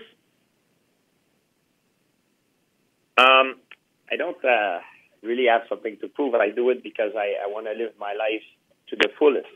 Um, 3.17 3.57
I 4.05 4.15
don't 4.21 4.37
uh, 4.45 4.79
really 5.23 5.45
have 5.49 5.61
something 5.69 5.97
to 6.01 6.07
prove. 6.07 6.33
I 6.35 6.49
do 6.49 6.69
it 6.69 6.83
because 6.83 7.11
I, 7.15 7.35
I 7.43 7.47
want 7.47 7.67
to 7.67 7.73
live 7.73 7.93
my 7.99 8.13
life 8.13 8.43
to 8.89 8.95
the 8.95 9.09
fullest. 9.17 9.47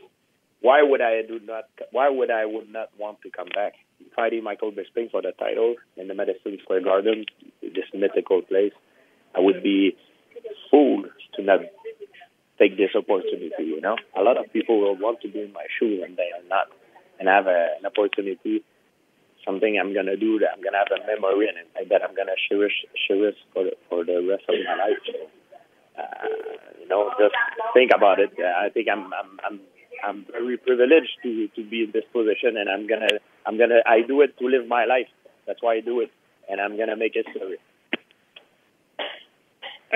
Why 0.60 0.82
would 0.82 1.00
I 1.00 1.22
do 1.22 1.40
not? 1.44 1.64
Why 1.92 2.08
would 2.08 2.30
I 2.30 2.46
would 2.46 2.70
not 2.70 2.88
want 2.98 3.20
to 3.22 3.30
come 3.30 3.48
back? 3.54 3.74
Fighting 4.14 4.42
Michael 4.44 4.72
Bisping 4.72 5.10
for 5.10 5.22
the 5.22 5.32
title 5.38 5.76
in 5.96 6.08
the 6.08 6.14
Madison 6.14 6.58
Square 6.62 6.82
Garden, 6.82 7.24
this 7.62 7.88
mythical 7.94 8.42
place, 8.42 8.72
I 9.34 9.40
would 9.40 9.62
be 9.62 9.96
fooled 10.70 11.06
to 11.34 11.42
not 11.42 11.60
take 12.58 12.76
this 12.76 12.90
opportunity. 12.94 13.64
You 13.64 13.80
know, 13.80 13.96
a 14.16 14.22
lot 14.22 14.38
of 14.38 14.52
people 14.52 14.80
will 14.80 14.96
want 14.96 15.20
to 15.22 15.28
be 15.28 15.42
in 15.42 15.52
my 15.52 15.66
shoes 15.78 16.02
and 16.04 16.16
they 16.16 16.30
are 16.34 16.46
not, 16.48 16.68
and 17.18 17.28
have 17.28 17.46
a, 17.46 17.76
an 17.78 17.86
opportunity 17.86 18.64
something 19.46 19.78
I'm 19.78 19.94
gonna 19.94 20.16
do 20.16 20.40
that 20.40 20.50
I'm 20.52 20.62
gonna 20.62 20.82
have 20.82 20.90
a 20.90 21.06
memory 21.06 21.48
and 21.48 21.88
that 21.90 22.02
I'm 22.02 22.14
gonna 22.14 22.34
cherish 22.50 22.74
cherish 23.06 23.36
for 23.54 23.64
the, 23.64 23.72
for 23.88 24.04
the 24.04 24.26
rest 24.26 24.42
of 24.48 24.56
my 24.66 24.74
life. 24.74 24.98
Uh, 25.98 26.28
you 26.80 26.88
know, 26.88 27.10
just 27.18 27.34
think 27.74 27.90
about 27.94 28.18
it. 28.18 28.30
Uh, 28.38 28.66
I 28.66 28.68
think 28.70 28.88
I'm 28.90 29.12
I'm 29.12 29.30
I'm 29.44 29.60
I'm 30.04 30.26
very 30.30 30.56
privileged 30.56 31.16
to 31.22 31.48
to 31.56 31.64
be 31.64 31.84
in 31.84 31.90
this 31.92 32.04
position, 32.12 32.56
and 32.56 32.68
I'm 32.68 32.86
gonna 32.86 33.18
I'm 33.46 33.58
gonna 33.58 33.80
I 33.86 34.02
do 34.02 34.20
it 34.22 34.38
to 34.38 34.46
live 34.46 34.66
my 34.66 34.84
life. 34.84 35.08
That's 35.46 35.62
why 35.62 35.74
I 35.76 35.80
do 35.80 36.00
it, 36.00 36.10
and 36.50 36.60
I'm 36.60 36.76
gonna 36.76 36.96
make 36.96 37.14
history. 37.14 37.58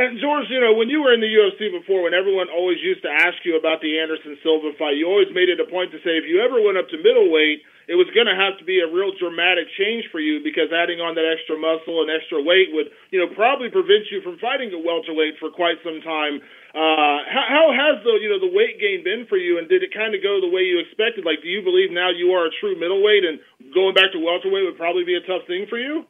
And 0.01 0.17
George, 0.17 0.49
you 0.49 0.65
know, 0.65 0.73
when 0.73 0.89
you 0.89 1.05
were 1.05 1.13
in 1.13 1.21
the 1.21 1.29
UFC 1.29 1.69
before, 1.69 2.09
when 2.09 2.17
everyone 2.17 2.49
always 2.49 2.81
used 2.81 3.05
to 3.05 3.13
ask 3.13 3.37
you 3.45 3.61
about 3.61 3.85
the 3.85 4.01
Anderson 4.01 4.41
Silva 4.41 4.73
fight, 4.81 4.97
you 4.97 5.05
always 5.05 5.29
made 5.37 5.53
it 5.53 5.61
a 5.61 5.69
point 5.69 5.93
to 5.93 6.01
say 6.01 6.17
if 6.17 6.25
you 6.25 6.41
ever 6.41 6.57
went 6.57 6.81
up 6.81 6.89
to 6.89 6.97
middleweight, 6.97 7.61
it 7.85 8.01
was 8.01 8.09
going 8.17 8.25
to 8.25 8.33
have 8.33 8.57
to 8.57 8.65
be 8.65 8.81
a 8.81 8.89
real 8.89 9.13
dramatic 9.21 9.69
change 9.77 10.09
for 10.09 10.17
you 10.17 10.41
because 10.41 10.73
adding 10.73 11.05
on 11.05 11.21
that 11.21 11.29
extra 11.29 11.53
muscle 11.61 12.01
and 12.01 12.09
extra 12.09 12.41
weight 12.41 12.73
would, 12.73 12.89
you 13.13 13.21
know, 13.21 13.29
probably 13.37 13.69
prevent 13.69 14.09
you 14.09 14.25
from 14.25 14.41
fighting 14.41 14.73
at 14.73 14.81
welterweight 14.81 15.37
for 15.37 15.53
quite 15.53 15.77
some 15.85 16.01
time. 16.01 16.41
Uh, 16.73 17.21
how, 17.29 17.45
how 17.53 17.67
has 17.69 18.01
the, 18.01 18.17
you 18.25 18.33
know, 18.33 18.41
the 18.41 18.49
weight 18.57 18.81
gain 18.81 19.05
been 19.05 19.29
for 19.29 19.37
you, 19.37 19.61
and 19.61 19.69
did 19.69 19.85
it 19.85 19.93
kind 19.93 20.17
of 20.17 20.25
go 20.25 20.41
the 20.41 20.49
way 20.49 20.65
you 20.65 20.81
expected? 20.81 21.29
Like, 21.29 21.45
do 21.45 21.51
you 21.53 21.61
believe 21.61 21.93
now 21.93 22.09
you 22.09 22.33
are 22.33 22.49
a 22.49 22.53
true 22.57 22.73
middleweight, 22.73 23.29
and 23.29 23.37
going 23.77 23.93
back 23.93 24.17
to 24.17 24.23
welterweight 24.23 24.65
would 24.65 24.81
probably 24.81 25.05
be 25.05 25.19
a 25.19 25.25
tough 25.29 25.45
thing 25.45 25.69
for 25.69 25.77
you? 25.77 26.09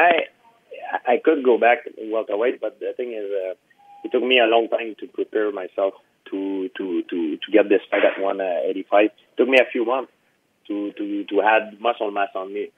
I 0.00 0.32
I 1.06 1.16
could 1.22 1.44
go 1.44 1.58
back 1.58 1.78
welterweight, 1.98 2.60
but 2.60 2.78
the 2.80 2.92
thing 2.96 3.12
is, 3.12 3.30
uh, 3.30 3.54
it 4.04 4.12
took 4.12 4.22
me 4.22 4.38
a 4.38 4.46
long 4.46 4.68
time 4.68 4.94
to 5.00 5.06
prepare 5.08 5.50
myself 5.52 5.94
to 6.30 6.68
to 6.76 7.02
to 7.10 7.36
to 7.36 7.52
get 7.52 7.68
this 7.68 7.82
fight 7.90 8.04
at 8.04 8.20
185. 8.20 9.04
It 9.04 9.12
took 9.36 9.48
me 9.48 9.58
a 9.58 9.70
few 9.70 9.84
months 9.84 10.12
to 10.68 10.92
to 10.92 11.24
to 11.24 11.42
add 11.42 11.80
muscle 11.80 12.10
mass 12.10 12.30
on 12.34 12.52
me 12.52 12.70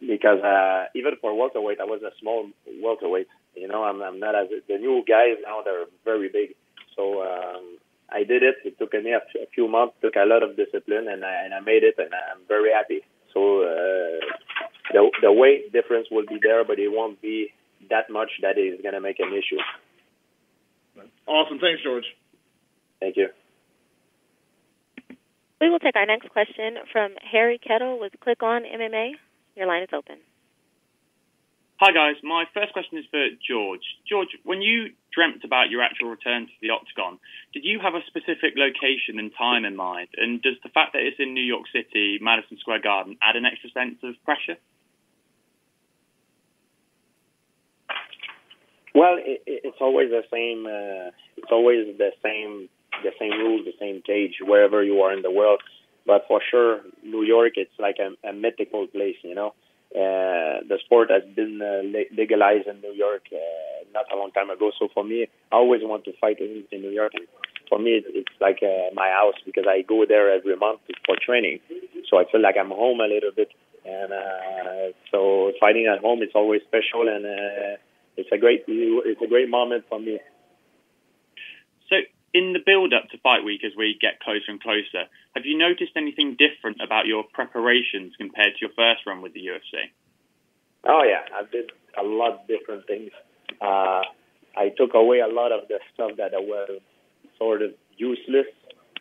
because 0.00 0.42
uh, 0.42 0.86
even 0.94 1.14
for 1.20 1.34
welterweight, 1.36 1.80
I 1.80 1.84
was 1.84 2.02
a 2.02 2.10
small 2.20 2.48
welterweight. 2.82 3.28
You 3.54 3.68
know, 3.68 3.84
I'm 3.84 4.02
I'm 4.02 4.18
not 4.18 4.34
as 4.34 4.48
the 4.68 4.78
new 4.78 5.04
guys 5.06 5.38
now. 5.44 5.62
They're 5.64 5.86
very 6.04 6.28
big, 6.28 6.54
so 6.96 7.22
um, 7.22 7.78
I 8.10 8.24
did 8.24 8.42
it. 8.42 8.56
It 8.64 8.78
took 8.78 8.92
me 8.92 9.12
a, 9.12 9.22
a 9.40 9.46
few 9.54 9.68
months, 9.68 9.94
took 10.02 10.16
a 10.16 10.26
lot 10.26 10.42
of 10.42 10.56
discipline, 10.56 11.08
and 11.08 11.24
I, 11.24 11.44
and 11.44 11.54
I 11.54 11.60
made 11.60 11.82
it, 11.84 11.96
and 11.98 12.12
I'm 12.12 12.40
very 12.48 12.72
happy. 12.72 13.02
So 13.32 13.62
uh, 13.62 14.20
the 14.90 15.10
the 15.20 15.32
weight 15.32 15.72
difference 15.72 16.08
will 16.10 16.26
be 16.26 16.38
there, 16.42 16.64
but 16.64 16.78
it 16.78 16.88
won't 16.88 17.20
be 17.20 17.52
that 17.90 18.10
much 18.10 18.30
that 18.42 18.58
is 18.58 18.80
going 18.82 18.94
to 18.94 19.00
make 19.00 19.18
an 19.18 19.32
issue. 19.32 19.60
Awesome. 21.26 21.58
Thanks, 21.58 21.82
George. 21.82 22.04
Thank 23.00 23.16
you. 23.16 23.28
We 25.60 25.70
will 25.70 25.78
take 25.78 25.96
our 25.96 26.06
next 26.06 26.28
question 26.30 26.74
from 26.92 27.14
Harry 27.22 27.58
Kettle 27.58 27.98
with 28.00 28.12
Click 28.20 28.42
On 28.42 28.62
MMA. 28.62 29.12
Your 29.54 29.66
line 29.66 29.82
is 29.82 29.90
open. 29.92 30.16
Hi, 31.82 31.90
guys. 31.90 32.14
My 32.22 32.44
first 32.54 32.72
question 32.72 32.98
is 32.98 33.04
for 33.10 33.26
George. 33.42 33.82
George, 34.08 34.28
when 34.44 34.62
you 34.62 34.94
dreamt 35.12 35.42
about 35.44 35.70
your 35.70 35.82
actual 35.82 36.10
return 36.10 36.46
to 36.46 36.52
the 36.62 36.70
Octagon, 36.70 37.18
did 37.52 37.64
you 37.64 37.80
have 37.82 37.94
a 37.94 38.06
specific 38.06 38.54
location 38.54 39.18
and 39.18 39.32
time 39.36 39.64
in 39.64 39.74
mind? 39.74 40.08
And 40.16 40.40
does 40.42 40.54
the 40.62 40.70
fact 40.70 40.94
that 40.94 41.02
it's 41.02 41.18
in 41.18 41.34
New 41.34 41.42
York 41.42 41.66
City, 41.74 42.18
Madison 42.22 42.58
Square 42.58 42.82
Garden, 42.82 43.18
add 43.22 43.34
an 43.34 43.46
extra 43.46 43.70
sense 43.70 43.98
of 44.02 44.14
pressure? 44.24 44.58
Well, 48.94 49.16
it, 49.18 49.42
it's 49.46 49.78
always 49.80 50.10
the 50.10 50.22
same. 50.30 50.66
Uh, 50.66 51.10
it's 51.36 51.50
always 51.50 51.96
the 51.98 52.10
same 52.22 52.68
the 53.02 53.12
same 53.18 53.32
rules, 53.32 53.64
the 53.64 53.74
same 53.80 54.02
cage 54.02 54.36
wherever 54.44 54.82
you 54.82 55.00
are 55.00 55.12
in 55.12 55.22
the 55.22 55.30
world. 55.30 55.62
But 56.06 56.24
for 56.28 56.40
sure, 56.50 56.80
New 57.02 57.22
York, 57.22 57.52
it's 57.56 57.72
like 57.78 57.96
a, 57.98 58.28
a 58.28 58.32
mythical 58.32 58.86
place, 58.86 59.16
you 59.22 59.34
know. 59.34 59.54
Uh, 59.94 60.64
the 60.68 60.78
sport 60.84 61.10
has 61.10 61.22
been 61.34 61.60
uh, 61.60 61.82
legalized 62.16 62.66
in 62.66 62.80
New 62.80 62.92
York 62.92 63.22
uh, 63.32 63.84
not 63.92 64.06
a 64.12 64.16
long 64.16 64.30
time 64.32 64.50
ago. 64.50 64.72
So 64.78 64.88
for 64.92 65.04
me, 65.04 65.26
I 65.52 65.56
always 65.56 65.82
want 65.84 66.04
to 66.04 66.12
fight 66.20 66.40
in, 66.40 66.64
in 66.72 66.80
New 66.80 66.90
York. 66.90 67.12
And 67.14 67.26
for 67.68 67.78
me, 67.78 68.00
it, 68.00 68.04
it's 68.08 68.36
like 68.40 68.60
uh, 68.62 68.92
my 68.94 69.08
house 69.08 69.34
because 69.44 69.64
I 69.68 69.82
go 69.82 70.04
there 70.08 70.32
every 70.32 70.56
month 70.56 70.80
for 71.06 71.16
training. 71.24 71.60
So 72.08 72.18
I 72.18 72.24
feel 72.30 72.40
like 72.40 72.56
I'm 72.58 72.70
home 72.70 73.00
a 73.00 73.06
little 73.06 73.32
bit. 73.34 73.48
And 73.84 74.12
uh, 74.12 74.92
so 75.10 75.52
fighting 75.60 75.86
at 75.92 76.00
home, 76.00 76.22
it's 76.22 76.34
always 76.34 76.62
special, 76.62 77.08
and 77.08 77.26
uh, 77.26 77.76
it's 78.16 78.30
a 78.32 78.38
great 78.38 78.64
it's 78.66 79.22
a 79.22 79.26
great 79.26 79.48
moment 79.48 79.84
for 79.88 79.98
me. 79.98 80.18
So 81.88 81.96
in 82.34 82.52
the 82.52 82.60
build 82.64 82.92
up 82.92 83.08
to 83.10 83.18
fight 83.18 83.44
week 83.44 83.64
as 83.64 83.72
we 83.76 83.96
get 84.00 84.20
closer 84.20 84.48
and 84.48 84.60
closer, 84.60 85.08
have 85.34 85.44
you 85.44 85.56
noticed 85.56 85.92
anything 85.96 86.36
different 86.38 86.78
about 86.82 87.06
your 87.06 87.24
preparations 87.32 88.14
compared 88.18 88.54
to 88.54 88.60
your 88.60 88.70
first 88.76 89.06
run 89.06 89.22
with 89.22 89.34
the 89.34 89.40
UFC? 89.40 89.90
Oh 90.84 91.02
yeah, 91.04 91.22
I 91.34 91.42
did 91.50 91.70
a 91.98 92.02
lot 92.02 92.40
of 92.40 92.46
different 92.48 92.86
things. 92.86 93.10
Uh, 93.60 94.02
I 94.56 94.70
took 94.76 94.94
away 94.94 95.20
a 95.20 95.28
lot 95.28 95.52
of 95.52 95.68
the 95.68 95.78
stuff 95.94 96.12
that 96.18 96.32
was 96.32 96.80
sort 97.38 97.62
of 97.62 97.72
useless 97.96 98.46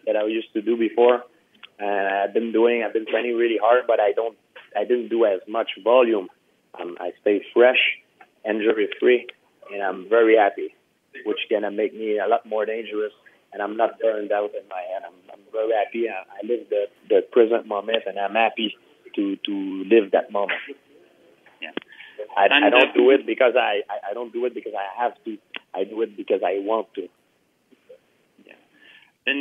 that 0.06 0.16
I 0.16 0.26
used 0.26 0.54
to 0.54 0.62
do 0.62 0.78
before. 0.78 1.24
I've 1.82 2.34
been 2.34 2.52
doing, 2.52 2.84
I've 2.84 2.94
been 2.94 3.08
training 3.08 3.36
really 3.36 3.58
hard, 3.62 3.86
but 3.88 4.00
I 4.00 4.12
don't, 4.12 4.38
I 4.76 4.84
didn't 4.84 5.10
do 5.10 5.26
as 5.26 5.42
much 5.48 5.70
volume. 5.84 6.30
Um, 6.80 6.98
I 7.00 7.12
stay 7.22 7.44
fresh, 7.54 7.80
injury 8.48 8.90
free, 9.00 9.28
and 9.72 9.82
I'm 9.82 10.10
very 10.10 10.36
happy 10.38 10.76
which 11.26 11.40
gonna 11.50 11.72
make 11.72 11.94
me 11.94 12.20
a 12.20 12.28
lot 12.28 12.46
more 12.46 12.66
dangerous. 12.66 13.14
And 13.54 13.62
I'm 13.62 13.76
not 13.76 14.00
burned 14.00 14.32
out 14.32 14.52
in 14.56 14.68
my 14.70 14.82
head. 14.94 15.04
I'm, 15.06 15.14
I'm 15.34 15.44
very 15.52 15.74
happy. 15.76 16.08
I, 16.08 16.24
I 16.24 16.40
live 16.48 16.70
the 16.70 16.86
the 17.10 17.22
present 17.32 17.68
moment, 17.68 18.04
and 18.06 18.18
I'm 18.18 18.34
happy 18.34 18.76
to 19.16 19.36
to 19.36 19.84
live 19.92 20.12
that 20.12 20.32
moment. 20.32 20.60
Yeah. 21.62 21.72
I, 22.38 22.46
I 22.46 22.70
don't 22.70 22.92
uh, 22.92 22.94
do 22.94 23.10
it 23.12 23.26
because 23.26 23.54
I, 23.58 23.82
I 23.90 24.12
I 24.12 24.14
don't 24.14 24.32
do 24.32 24.46
it 24.46 24.54
because 24.56 24.74
I 24.74 25.04
have 25.04 25.14
to. 25.26 25.38
I 25.76 25.84
do 25.84 26.02
it 26.02 26.16
because 26.16 26.42
I 26.46 26.60
want 26.60 26.94
to. 26.96 27.10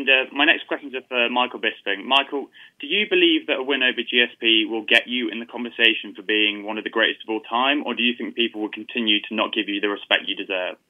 And 0.01 0.09
uh, 0.09 0.33
my 0.33 0.47
next 0.47 0.67
question 0.67 0.89
is 0.97 1.05
for 1.13 1.29
Michael 1.29 1.61
Bisping. 1.61 2.09
Michael, 2.09 2.49
do 2.81 2.87
you 2.87 3.05
believe 3.05 3.49
that 3.49 3.61
a 3.61 3.63
win 3.63 3.83
over 3.83 4.01
GSP 4.01 4.65
will 4.65 4.81
get 4.81 5.07
you 5.07 5.29
in 5.29 5.41
the 5.41 5.45
conversation 5.45 6.17
for 6.17 6.23
being 6.23 6.65
one 6.65 6.79
of 6.79 6.85
the 6.85 6.91
greatest 6.91 7.21
of 7.21 7.29
all 7.29 7.45
time, 7.45 7.85
or 7.85 7.93
do 7.93 8.03
you 8.03 8.17
think 8.17 8.35
people 8.35 8.63
will 8.63 8.73
continue 8.73 9.21
to 9.29 9.35
not 9.35 9.53
give 9.53 9.69
you 9.69 9.79
the 9.79 9.93
respect 9.93 10.25
you 10.25 10.35
deserve? 10.35 10.81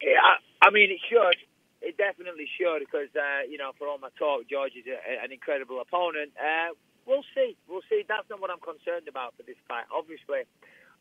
Yeah, 0.00 0.40
I 0.62 0.70
mean, 0.70 0.88
it 0.88 1.04
should. 1.04 1.36
It 1.84 2.00
definitely 2.00 2.48
should 2.56 2.80
because, 2.80 3.12
uh, 3.12 3.44
you 3.44 3.58
know, 3.58 3.72
for 3.76 3.88
all 3.88 3.98
my 3.98 4.08
talk, 4.16 4.48
George 4.48 4.72
is 4.72 4.88
a, 4.88 4.96
an 5.20 5.28
incredible 5.32 5.84
opponent. 5.84 6.32
Uh, 6.40 6.72
we'll 7.04 7.28
see. 7.36 7.56
We'll 7.68 7.84
see. 7.92 8.08
That's 8.08 8.24
not 8.30 8.40
what 8.40 8.48
I'm 8.48 8.64
concerned 8.64 9.04
about 9.04 9.36
for 9.36 9.42
this 9.44 9.60
fight. 9.68 9.84
Obviously, 9.92 10.48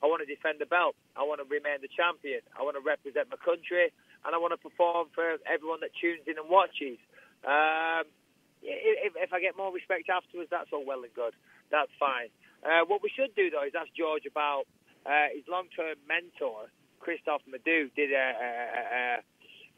I 0.04 0.12
want 0.12 0.20
to 0.24 0.28
defend 0.28 0.60
the 0.60 0.68
belt. 0.68 1.00
I 1.16 1.24
want 1.24 1.40
to 1.40 1.48
remain 1.48 1.80
the 1.80 1.88
champion. 1.88 2.44
I 2.52 2.64
want 2.68 2.76
to 2.76 2.84
represent 2.84 3.32
my 3.32 3.40
country, 3.40 3.96
and 4.26 4.36
I 4.36 4.38
want 4.38 4.54
to 4.54 4.62
perform 4.62 5.08
for 5.16 5.38
everyone 5.48 5.80
that 5.82 5.92
tunes 6.00 6.28
in 6.28 6.38
and 6.38 6.50
watches. 6.50 7.00
Um, 7.46 8.04
if, 8.62 9.16
if 9.16 9.32
I 9.32 9.40
get 9.40 9.56
more 9.56 9.72
respect 9.72 10.10
afterwards, 10.10 10.50
that's 10.52 10.70
all 10.74 10.86
well 10.86 11.04
and 11.04 11.14
good. 11.14 11.34
That's 11.72 11.92
fine. 12.00 12.30
Uh, 12.60 12.84
what 12.88 13.02
we 13.02 13.10
should 13.10 13.34
do, 13.36 13.50
though, 13.50 13.64
is 13.64 13.72
ask 13.72 13.88
George 13.96 14.28
about 14.28 14.68
uh, 15.06 15.32
his 15.32 15.48
long-term 15.48 15.96
mentor, 16.08 16.68
Kristof 17.00 17.40
Midoux 17.48 17.88
did 17.96 18.12
a, 18.12 18.28
a, 18.36 19.24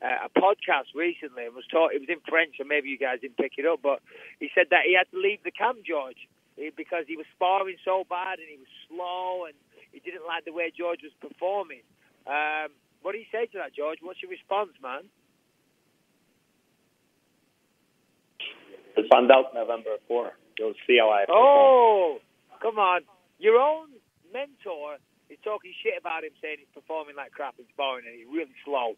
a, 0.02 0.26
a 0.26 0.30
podcast 0.34 0.90
recently 0.96 1.46
and 1.46 1.54
was 1.54 1.68
taught. 1.70 1.94
It 1.94 2.02
was 2.02 2.10
in 2.10 2.22
French, 2.26 2.58
so 2.58 2.66
maybe 2.66 2.90
you 2.90 2.98
guys 2.98 3.22
didn't 3.22 3.38
pick 3.38 3.54
it 3.58 3.66
up. 3.70 3.82
But 3.84 4.02
he 4.40 4.50
said 4.56 4.74
that 4.74 4.90
he 4.90 4.98
had 4.98 5.06
to 5.14 5.22
leave 5.22 5.44
the 5.46 5.52
camp, 5.54 5.86
George, 5.86 6.18
because 6.58 7.06
he 7.06 7.16
was 7.16 7.30
sparring 7.38 7.78
so 7.86 8.04
bad 8.10 8.40
and 8.40 8.50
he 8.50 8.58
was 8.58 8.74
slow 8.90 9.46
and 9.46 9.54
he 9.94 10.00
didn't 10.00 10.26
like 10.26 10.46
the 10.46 10.54
way 10.54 10.72
George 10.74 11.06
was 11.06 11.14
performing. 11.22 11.86
Um, 12.26 12.74
what 13.02 13.14
do 13.14 13.18
you 13.18 13.30
say 13.32 13.46
to 13.48 13.58
that, 13.60 13.74
George? 13.76 14.00
What's 14.02 14.22
your 14.22 14.32
response, 14.32 14.72
man? 14.82 15.10
We'll 18.96 19.08
find 19.12 19.32
out 19.32 19.54
November 19.54 19.98
4. 20.08 20.32
You'll 20.58 20.74
see 20.86 20.98
how 21.00 21.10
I. 21.10 21.26
Oh, 21.30 22.20
come 22.62 22.78
on! 22.78 23.02
Your 23.40 23.58
own 23.58 23.90
mentor 24.34 24.98
is 25.30 25.40
talking 25.44 25.74
shit 25.82 25.98
about 25.98 26.24
him, 26.24 26.32
saying 26.42 26.58
he's 26.60 26.76
performing 26.76 27.16
like 27.16 27.32
crap, 27.32 27.56
he's 27.58 27.72
boring, 27.78 28.06
and 28.06 28.14
he's 28.14 28.28
really 28.28 28.54
slow. 28.66 28.94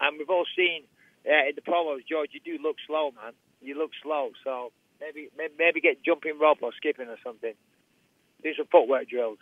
And 0.00 0.18
we've 0.18 0.30
all 0.30 0.46
seen 0.54 0.84
uh, 1.26 1.48
in 1.48 1.56
the 1.56 1.64
promos, 1.64 2.06
George, 2.06 2.30
you 2.32 2.40
do 2.44 2.62
look 2.62 2.76
slow, 2.86 3.10
man. 3.16 3.32
You 3.60 3.76
look 3.76 3.90
slow, 4.02 4.30
so 4.44 4.70
maybe 5.00 5.30
maybe, 5.36 5.54
maybe 5.58 5.80
get 5.80 6.04
jumping 6.04 6.38
rope 6.38 6.58
or 6.62 6.70
skipping 6.76 7.08
or 7.08 7.18
something. 7.24 7.54
Do 8.42 8.54
some 8.54 8.68
footwork 8.70 9.08
drills. 9.08 9.38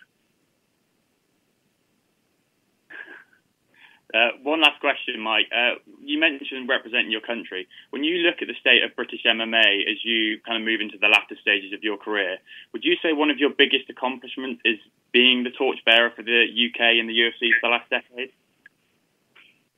Uh, 4.15 4.39
one 4.43 4.61
last 4.63 4.79
question, 4.81 5.19
Mike. 5.19 5.51
Uh, 5.51 5.83
you 5.99 6.19
mentioned 6.19 6.69
representing 6.69 7.11
your 7.11 7.21
country. 7.21 7.67
When 7.91 8.05
you 8.05 8.23
look 8.23 8.39
at 8.41 8.47
the 8.47 8.55
state 8.61 8.85
of 8.85 8.95
British 8.95 9.27
MMA 9.27 9.83
as 9.91 9.99
you 10.05 10.39
kind 10.47 10.63
of 10.63 10.65
move 10.65 10.81
into 10.81 10.97
the 10.99 11.09
latter 11.11 11.35
stages 11.43 11.73
of 11.75 11.83
your 11.83 11.99
career, 11.99 12.39
would 12.73 12.85
you 12.85 12.95
say 13.03 13.13
one 13.13 13.31
of 13.31 13.39
your 13.39 13.51
biggest 13.51 13.91
accomplishments 13.91 14.63
is 14.65 14.79
being 15.11 15.43
the 15.43 15.51
torchbearer 15.51 16.15
for 16.15 16.23
the 16.23 16.47
UK 16.47 17.03
and 17.03 17.11
the 17.11 17.19
UFC 17.19 17.51
for 17.59 17.67
the 17.67 17.75
last 17.75 17.91
decade? 17.91 18.31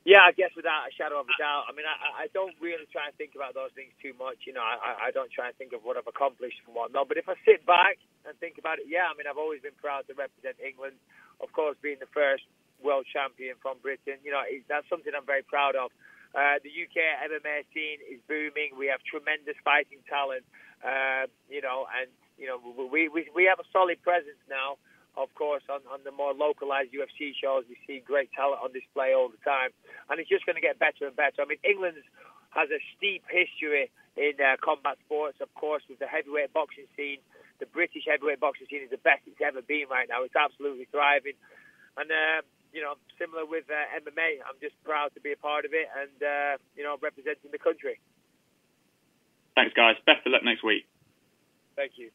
Yeah, 0.04 0.24
I 0.24 0.32
guess 0.32 0.52
without 0.56 0.88
a 0.88 0.92
shadow 0.92 1.20
of 1.20 1.28
a 1.28 1.36
doubt. 1.36 1.68
I 1.68 1.72
mean, 1.72 1.84
I, 1.84 2.24
I 2.24 2.26
don't 2.32 2.56
really 2.60 2.88
try 2.88 3.08
and 3.08 3.14
think 3.16 3.36
about 3.36 3.52
those 3.52 3.72
things 3.76 3.92
too 4.00 4.12
much. 4.16 4.48
You 4.48 4.52
know, 4.52 4.64
I, 4.64 5.08
I 5.08 5.10
don't 5.12 5.28
try 5.32 5.52
and 5.52 5.56
think 5.56 5.72
of 5.72 5.84
what 5.84 5.96
I've 5.96 6.08
accomplished 6.08 6.64
and 6.64 6.72
whatnot. 6.72 7.08
But 7.08 7.16
if 7.16 7.28
I 7.28 7.36
sit 7.44 7.64
back 7.64 8.00
and 8.24 8.32
think 8.40 8.56
about 8.56 8.80
it, 8.80 8.88
yeah, 8.88 9.08
I 9.08 9.16
mean, 9.16 9.28
I've 9.28 9.36
always 9.40 9.60
been 9.60 9.76
proud 9.76 10.08
to 10.08 10.14
represent 10.16 10.56
England. 10.64 10.96
Of 11.44 11.52
course, 11.52 11.76
being 11.84 12.00
the 12.00 12.08
first 12.08 12.48
world 12.82 13.06
champion 13.10 13.56
from 13.60 13.78
Britain, 13.82 14.18
you 14.24 14.30
know, 14.30 14.42
that's 14.68 14.88
something 14.88 15.12
I'm 15.16 15.26
very 15.26 15.42
proud 15.42 15.76
of. 15.76 15.90
Uh, 16.34 16.60
the 16.60 16.68
UK 16.68 16.96
MMA 17.24 17.64
scene 17.72 18.04
is 18.04 18.20
booming. 18.28 18.76
We 18.76 18.92
have 18.92 19.00
tremendous 19.02 19.56
fighting 19.64 20.04
talent, 20.08 20.44
uh, 20.84 21.26
you 21.48 21.62
know, 21.62 21.88
and 21.88 22.10
you 22.36 22.46
know 22.46 22.60
we, 22.60 23.08
we 23.08 23.26
we 23.34 23.44
have 23.48 23.58
a 23.58 23.68
solid 23.72 24.02
presence 24.04 24.38
now 24.48 24.76
of 25.18 25.34
course, 25.34 25.66
on, 25.66 25.82
on 25.90 25.98
the 26.06 26.14
more 26.14 26.32
localized 26.32 26.94
UFC 26.94 27.34
shows, 27.34 27.66
we 27.68 27.76
see 27.86 27.98
great 27.98 28.30
talent 28.32 28.62
on 28.62 28.70
display 28.70 29.12
all 29.12 29.28
the 29.28 29.42
time. 29.42 29.74
And 30.08 30.22
it's 30.22 30.30
just 30.30 30.46
going 30.46 30.54
to 30.54 30.62
get 30.62 30.78
better 30.78 31.10
and 31.10 31.16
better. 31.18 31.42
I 31.42 31.46
mean, 31.50 31.58
England 31.66 31.98
has 32.54 32.70
a 32.70 32.78
steep 32.94 33.26
history 33.26 33.90
in 34.14 34.38
uh, 34.38 34.54
combat 34.62 34.96
sports, 35.04 35.42
of 35.42 35.50
course, 35.58 35.82
with 35.90 35.98
the 35.98 36.06
heavyweight 36.06 36.54
boxing 36.54 36.86
scene. 36.94 37.18
The 37.58 37.66
British 37.66 38.06
heavyweight 38.06 38.38
boxing 38.38 38.70
scene 38.70 38.86
is 38.86 38.94
the 38.94 39.02
best 39.02 39.26
it's 39.26 39.42
ever 39.42 39.60
been 39.60 39.90
right 39.90 40.06
now. 40.06 40.22
It's 40.22 40.38
absolutely 40.38 40.86
thriving. 40.94 41.34
And, 41.98 42.06
uh, 42.06 42.46
you 42.72 42.82
know, 42.82 42.94
similar 43.18 43.46
with 43.46 43.64
uh, 43.70 43.98
MMA, 43.98 44.44
I'm 44.44 44.58
just 44.60 44.76
proud 44.84 45.14
to 45.14 45.20
be 45.20 45.32
a 45.32 45.36
part 45.36 45.64
of 45.64 45.72
it 45.72 45.88
and, 45.96 46.18
uh, 46.22 46.56
you 46.76 46.84
know, 46.84 46.96
representing 47.00 47.50
the 47.50 47.58
country. 47.58 48.00
Thanks, 49.54 49.74
guys. 49.74 49.96
Best 50.06 50.26
of 50.26 50.32
luck 50.32 50.44
next 50.44 50.62
week. 50.62 50.86
Thank 51.76 51.92
you. 51.96 52.10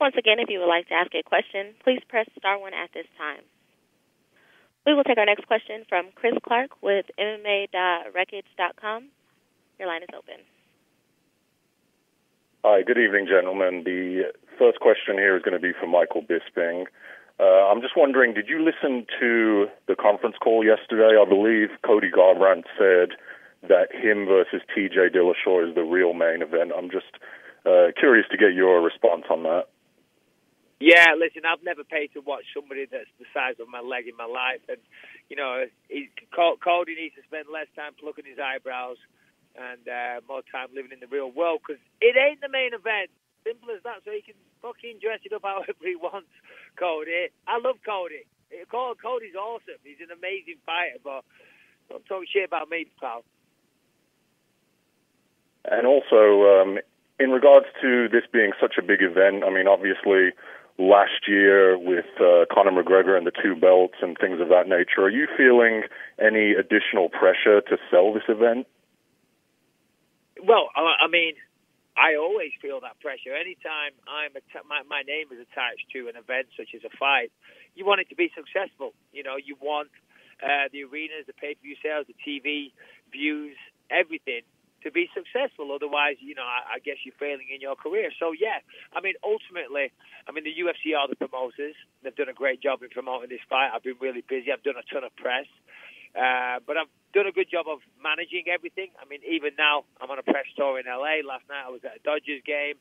Once 0.00 0.14
again, 0.18 0.40
if 0.40 0.48
you 0.48 0.58
would 0.58 0.68
like 0.68 0.88
to 0.88 0.94
ask 0.94 1.14
a 1.14 1.22
question, 1.22 1.74
please 1.84 2.00
press 2.08 2.26
star 2.38 2.58
one 2.58 2.72
at 2.72 2.90
this 2.94 3.06
time. 3.18 3.44
We 4.86 4.94
will 4.94 5.04
take 5.04 5.18
our 5.18 5.26
next 5.26 5.46
question 5.46 5.84
from 5.88 6.08
Chris 6.14 6.32
Clark 6.42 6.82
with 6.82 7.04
MMA.Wreckage.com. 7.18 9.08
Your 9.78 9.88
line 9.88 10.02
is 10.02 10.08
open. 10.16 10.40
Hi, 12.64 12.82
good 12.82 12.98
evening, 12.98 13.26
gentlemen. 13.26 13.84
The 13.84 14.32
first 14.58 14.80
question 14.80 15.16
here 15.16 15.36
is 15.36 15.42
going 15.42 15.54
to 15.54 15.60
be 15.60 15.72
for 15.78 15.86
Michael 15.86 16.22
Bisping. 16.22 16.86
Uh, 17.40 17.72
I'm 17.72 17.80
just 17.80 17.96
wondering, 17.96 18.34
did 18.34 18.48
you 18.48 18.60
listen 18.60 19.06
to 19.18 19.66
the 19.88 19.96
conference 19.96 20.36
call 20.44 20.62
yesterday? 20.62 21.16
I 21.16 21.24
believe 21.24 21.70
Cody 21.80 22.10
Garbrandt 22.12 22.68
said 22.76 23.16
that 23.64 23.88
him 23.96 24.26
versus 24.26 24.60
TJ 24.76 25.16
Dillashaw 25.16 25.66
is 25.66 25.74
the 25.74 25.82
real 25.82 26.12
main 26.12 26.42
event. 26.42 26.72
I'm 26.76 26.90
just 26.90 27.16
uh, 27.64 27.96
curious 27.98 28.26
to 28.30 28.36
get 28.36 28.52
your 28.52 28.82
response 28.82 29.24
on 29.30 29.44
that. 29.44 29.72
Yeah, 30.80 31.16
listen, 31.16 31.48
I've 31.48 31.64
never 31.64 31.84
paid 31.84 32.12
to 32.12 32.20
watch 32.20 32.44
somebody 32.52 32.84
that's 32.84 33.08
the 33.18 33.28
size 33.32 33.56
of 33.60 33.68
my 33.68 33.80
leg 33.80 34.08
in 34.08 34.16
my 34.16 34.28
life, 34.28 34.64
and 34.68 34.80
you 35.28 35.36
know, 35.36 35.64
he, 35.88 36.08
Cody 36.32 36.96
needs 36.96 37.14
to 37.16 37.24
spend 37.24 37.48
less 37.52 37.68
time 37.76 37.92
plucking 38.00 38.24
his 38.24 38.40
eyebrows 38.40 38.96
and 39.56 39.80
uh, 39.88 40.20
more 40.28 40.40
time 40.48 40.72
living 40.72 40.92
in 40.92 41.00
the 41.00 41.08
real 41.08 41.32
world 41.32 41.60
because 41.60 41.80
it 42.00 42.16
ain't 42.16 42.40
the 42.40 42.48
main 42.48 42.72
event. 42.72 43.12
Simple 43.44 43.72
as 43.76 43.84
that. 43.84 44.04
So 44.04 44.12
he 44.12 44.24
can 44.24 44.36
fucking 44.62 44.98
dress 45.00 45.20
it 45.24 45.32
up 45.32 45.42
however 45.42 45.74
he 45.82 45.96
wants. 45.96 46.28
Cody, 46.76 47.28
I 47.46 47.58
love 47.58 47.76
Cody. 47.84 48.24
Cody's 48.70 49.34
awesome. 49.34 49.80
He's 49.84 50.00
an 50.00 50.10
amazing 50.10 50.58
fighter, 50.66 50.98
but 51.02 51.24
don't 51.88 52.04
talk 52.06 52.24
shit 52.32 52.46
about 52.46 52.68
me, 52.68 52.86
pal. 53.00 53.24
And 55.64 55.86
also, 55.86 56.60
um, 56.60 56.78
in 57.18 57.30
regards 57.30 57.66
to 57.82 58.08
this 58.08 58.24
being 58.32 58.52
such 58.60 58.74
a 58.78 58.82
big 58.82 59.02
event, 59.02 59.44
I 59.44 59.50
mean, 59.50 59.68
obviously 59.68 60.32
last 60.78 61.28
year 61.28 61.76
with 61.78 62.06
uh, 62.18 62.46
Conor 62.50 62.82
McGregor 62.82 63.16
and 63.16 63.26
the 63.26 63.32
two 63.32 63.54
belts 63.54 63.96
and 64.00 64.16
things 64.18 64.40
of 64.40 64.48
that 64.48 64.66
nature. 64.66 65.02
Are 65.02 65.10
you 65.10 65.28
feeling 65.36 65.82
any 66.18 66.52
additional 66.52 67.10
pressure 67.10 67.60
to 67.60 67.76
sell 67.90 68.14
this 68.14 68.24
event? 68.28 68.66
Well, 70.42 70.70
I 70.74 71.06
mean, 71.08 71.34
I 72.00 72.16
always 72.16 72.52
feel 72.62 72.80
that 72.80 72.96
pressure. 73.04 73.36
Anytime 73.36 73.92
I'm 74.08 74.32
att- 74.36 74.64
my, 74.68 74.80
my 74.88 75.02
name 75.04 75.28
is 75.32 75.40
attached 75.44 75.92
to 75.92 76.08
an 76.08 76.16
event 76.16 76.48
such 76.56 76.72
as 76.74 76.80
a 76.88 76.92
fight, 76.96 77.32
you 77.76 77.84
want 77.84 78.00
it 78.00 78.08
to 78.10 78.16
be 78.16 78.32
successful. 78.32 78.94
You 79.12 79.24
know, 79.24 79.36
you 79.36 79.56
want 79.60 79.92
uh, 80.40 80.72
the 80.72 80.84
arenas, 80.88 81.28
the 81.28 81.36
pay-per-view 81.36 81.76
sales, 81.84 82.08
the 82.08 82.16
TV 82.24 82.72
views, 83.12 83.56
everything 83.92 84.48
to 84.82 84.90
be 84.90 85.12
successful. 85.12 85.72
Otherwise, 85.76 86.16
you 86.24 86.34
know, 86.34 86.44
I, 86.48 86.76
I 86.76 86.78
guess 86.80 86.96
you're 87.04 87.16
failing 87.20 87.52
in 87.52 87.60
your 87.60 87.76
career. 87.76 88.10
So 88.18 88.32
yeah, 88.32 88.64
I 88.96 89.00
mean, 89.04 89.14
ultimately, 89.24 89.92
I 90.26 90.32
mean, 90.32 90.44
the 90.48 90.56
UFC 90.56 90.96
are 90.96 91.08
the 91.08 91.20
promoters. 91.20 91.76
They've 92.02 92.16
done 92.16 92.32
a 92.32 92.36
great 92.36 92.62
job 92.64 92.82
in 92.82 92.88
promoting 92.90 93.28
this 93.28 93.44
fight. 93.48 93.70
I've 93.76 93.84
been 93.84 94.00
really 94.00 94.24
busy. 94.24 94.52
I've 94.52 94.64
done 94.64 94.80
a 94.80 94.86
ton 94.92 95.04
of 95.04 95.14
press. 95.16 95.46
Uh, 96.14 96.58
but 96.66 96.76
I've 96.76 96.90
done 97.14 97.26
a 97.26 97.32
good 97.32 97.50
job 97.50 97.66
of 97.66 97.80
managing 98.02 98.46
everything. 98.50 98.90
I 98.98 99.06
mean, 99.06 99.20
even 99.26 99.54
now, 99.58 99.84
I'm 100.00 100.10
on 100.10 100.18
a 100.18 100.26
press 100.26 100.46
tour 100.56 100.78
in 100.78 100.86
LA. 100.86 101.22
Last 101.26 101.46
night, 101.48 101.66
I 101.66 101.70
was 101.70 101.82
at 101.84 101.98
a 101.98 102.02
Dodgers 102.02 102.42
game. 102.46 102.78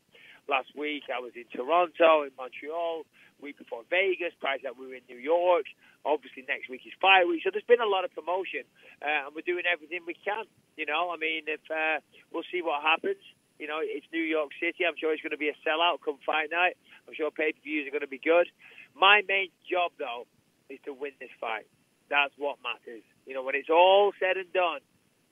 Last 0.50 0.74
week, 0.74 1.06
I 1.14 1.22
was 1.22 1.34
in 1.38 1.46
Toronto, 1.54 2.26
in 2.26 2.34
Montreal. 2.38 3.06
Week 3.40 3.56
before 3.58 3.88
Vegas. 3.90 4.36
Prior 4.42 4.58
to 4.60 4.64
that, 4.68 4.76
we 4.76 4.84
were 4.88 5.00
in 5.00 5.08
New 5.08 5.22
York. 5.22 5.64
Obviously, 6.04 6.44
next 6.44 6.68
week 6.68 6.84
is 6.84 6.92
fight 7.00 7.24
week. 7.24 7.40
So 7.44 7.56
there's 7.56 7.64
been 7.64 7.80
a 7.80 7.88
lot 7.88 8.04
of 8.04 8.12
promotion, 8.12 8.68
uh, 9.00 9.28
and 9.28 9.32
we're 9.32 9.48
doing 9.48 9.64
everything 9.64 10.04
we 10.04 10.12
can. 10.14 10.44
You 10.76 10.86
know, 10.86 11.08
I 11.08 11.16
mean, 11.16 11.48
if 11.48 11.64
uh, 11.72 12.04
we'll 12.34 12.48
see 12.52 12.60
what 12.62 12.84
happens. 12.84 13.24
You 13.56 13.68
know, 13.68 13.80
it's 13.80 14.08
New 14.12 14.24
York 14.24 14.52
City. 14.60 14.84
I'm 14.84 14.96
sure 15.00 15.14
it's 15.14 15.24
going 15.24 15.36
to 15.36 15.40
be 15.40 15.48
a 15.48 15.56
sellout 15.64 16.04
come 16.04 16.20
fight 16.26 16.52
night. 16.52 16.76
I'm 17.08 17.16
sure 17.16 17.32
pay 17.32 17.52
per 17.52 17.64
views 17.64 17.88
are 17.88 17.92
going 17.92 18.04
to 18.04 18.12
be 18.12 18.20
good. 18.20 18.48
My 18.92 19.22
main 19.28 19.56
job, 19.64 19.92
though, 20.00 20.28
is 20.70 20.80
to 20.84 20.92
win 20.92 21.12
this 21.20 21.32
fight. 21.40 21.68
That's 22.10 22.34
what 22.38 22.58
matters. 22.62 23.06
You 23.26 23.34
know, 23.34 23.44
when 23.44 23.56
it's 23.56 23.70
all 23.70 24.12
said 24.20 24.38
and 24.38 24.52
done, 24.52 24.82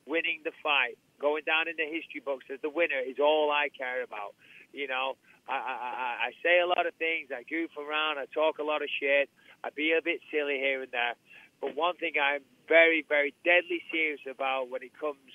winning 0.05 0.41
the 0.45 0.53
fight, 0.63 0.97
going 1.19 1.43
down 1.43 1.67
in 1.67 1.75
the 1.75 1.85
history 1.89 2.21
books 2.23 2.45
as 2.53 2.61
the 2.61 2.69
winner 2.69 3.01
is 3.01 3.17
all 3.19 3.51
I 3.51 3.69
care 3.73 4.03
about. 4.03 4.37
You 4.71 4.87
know, 4.87 5.17
I, 5.49 5.57
I, 5.57 6.29
I 6.29 6.31
say 6.43 6.59
a 6.59 6.67
lot 6.67 6.85
of 6.85 6.93
things. 6.95 7.29
I 7.33 7.43
goof 7.43 7.71
around. 7.77 8.19
I 8.19 8.25
talk 8.29 8.59
a 8.59 8.63
lot 8.63 8.81
of 8.81 8.89
shit. 8.89 9.29
I 9.63 9.69
be 9.73 9.93
a 9.97 10.01
bit 10.03 10.21
silly 10.31 10.61
here 10.61 10.81
and 10.83 10.91
there. 10.91 11.15
But 11.59 11.75
one 11.75 11.97
thing 11.97 12.13
I'm 12.21 12.45
very, 12.67 13.03
very 13.07 13.33
deadly 13.43 13.81
serious 13.91 14.21
about 14.29 14.69
when 14.69 14.83
it 14.83 14.93
comes 14.93 15.33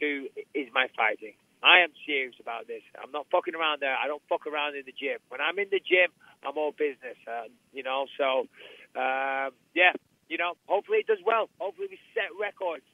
to 0.00 0.28
is 0.54 0.68
my 0.72 0.86
fighting. 0.96 1.34
I 1.62 1.80
am 1.84 1.92
serious 2.06 2.36
about 2.40 2.66
this. 2.66 2.80
I'm 2.96 3.12
not 3.12 3.26
fucking 3.30 3.54
around 3.54 3.82
there. 3.82 3.94
I 3.94 4.06
don't 4.06 4.22
fuck 4.28 4.46
around 4.46 4.76
in 4.76 4.84
the 4.86 4.96
gym. 4.96 5.20
When 5.28 5.40
I'm 5.40 5.58
in 5.58 5.68
the 5.70 5.80
gym, 5.80 6.08
I'm 6.46 6.56
all 6.56 6.72
business. 6.72 7.20
Uh, 7.28 7.52
you 7.72 7.82
know, 7.82 8.06
so 8.16 8.48
um, 8.96 9.52
yeah, 9.74 9.92
you 10.30 10.38
know. 10.38 10.54
Hopefully 10.66 10.98
it 10.98 11.06
does 11.06 11.20
well. 11.26 11.50
Hopefully 11.58 11.88
we 11.90 11.98
set 12.14 12.30
records. 12.40 12.86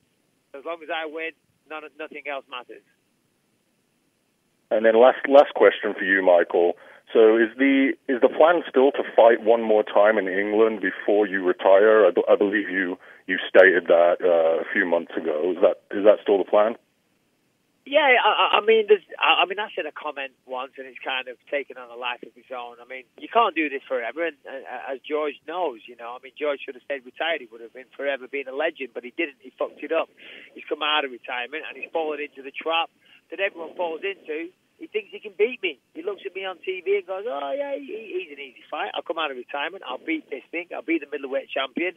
As 0.57 0.65
long 0.65 0.81
as 0.83 0.89
I 0.89 1.07
win, 1.07 1.37
none, 1.69 1.85
nothing 2.01 2.25
else 2.27 2.45
matters. 2.51 2.83
And 4.71 4.85
then 4.85 4.99
last 4.99 5.21
last 5.29 5.55
question 5.55 5.95
for 5.95 6.03
you, 6.03 6.25
Michael. 6.25 6.75
So 7.13 7.37
is 7.37 7.55
the 7.57 7.93
is 8.09 8.21
the 8.21 8.29
plan 8.29 8.65
still 8.69 8.91
to 8.93 9.05
fight 9.15 9.45
one 9.45 9.63
more 9.63 9.85
time 9.85 10.19
in 10.19 10.27
England 10.27 10.81
before 10.81 11.29
you 11.29 11.45
retire? 11.45 12.05
I, 12.05 12.11
I 12.27 12.35
believe 12.35 12.69
you 12.69 12.99
you 13.29 13.39
stated 13.49 13.87
that 13.87 14.17
uh, 14.25 14.63
a 14.63 14.65
few 14.73 14.85
months 14.85 15.13
ago. 15.17 15.53
Is 15.55 15.63
that 15.63 15.97
is 15.97 16.05
that 16.05 16.19
still 16.23 16.39
the 16.39 16.51
plan? 16.51 16.75
Yeah, 17.87 18.19
I, 18.19 18.59
I 18.59 18.61
mean, 18.67 18.91
there's, 18.91 19.07
I 19.15 19.47
mean, 19.47 19.63
I 19.63 19.71
said 19.71 19.87
a 19.87 19.95
comment 19.95 20.35
once, 20.43 20.75
and 20.75 20.91
it's 20.91 20.99
kind 20.99 21.31
of 21.31 21.39
taken 21.47 21.79
on 21.79 21.87
a 21.87 21.95
life 21.95 22.19
of 22.27 22.35
its 22.35 22.51
own. 22.51 22.83
I 22.83 22.87
mean, 22.91 23.07
you 23.15 23.31
can't 23.31 23.55
do 23.55 23.71
this 23.71 23.87
forever, 23.87 24.27
and 24.27 24.35
uh, 24.43 24.91
as 24.91 24.99
George 25.07 25.39
knows, 25.47 25.87
you 25.87 25.95
know, 25.95 26.19
I 26.19 26.19
mean, 26.19 26.35
George 26.35 26.67
should 26.67 26.75
have 26.75 26.83
stayed 26.83 27.07
retired. 27.07 27.39
He 27.39 27.47
would 27.47 27.63
have 27.63 27.71
been 27.71 27.87
forever 27.95 28.27
being 28.27 28.51
a 28.51 28.57
legend, 28.59 28.91
but 28.91 29.07
he 29.07 29.15
didn't. 29.15 29.39
He 29.39 29.55
fucked 29.55 29.87
it 29.87 29.95
up. 29.95 30.11
He's 30.59 30.67
come 30.67 30.83
out 30.83 31.07
of 31.07 31.15
retirement, 31.15 31.63
and 31.63 31.79
he's 31.79 31.87
fallen 31.95 32.19
into 32.19 32.43
the 32.43 32.51
trap 32.51 32.91
that 33.31 33.39
everyone 33.39 33.79
falls 33.79 34.03
into. 34.03 34.51
He 34.83 34.91
thinks 34.91 35.15
he 35.15 35.23
can 35.23 35.39
beat 35.39 35.63
me. 35.63 35.79
He 35.95 36.03
looks 36.03 36.27
at 36.27 36.35
me 36.35 36.43
on 36.43 36.59
TV 36.67 36.99
and 36.99 37.07
goes, 37.07 37.23
"Oh 37.23 37.55
yeah, 37.55 37.79
he, 37.79 37.87
he's 37.87 38.35
an 38.35 38.43
easy 38.43 38.67
fight. 38.67 38.91
I'll 38.99 39.07
come 39.07 39.17
out 39.17 39.31
of 39.31 39.39
retirement. 39.39 39.87
I'll 39.87 40.03
beat 40.03 40.27
this 40.27 40.43
thing. 40.51 40.75
I'll 40.75 40.83
be 40.83 40.99
the 40.99 41.07
middleweight 41.07 41.55
champion, 41.55 41.95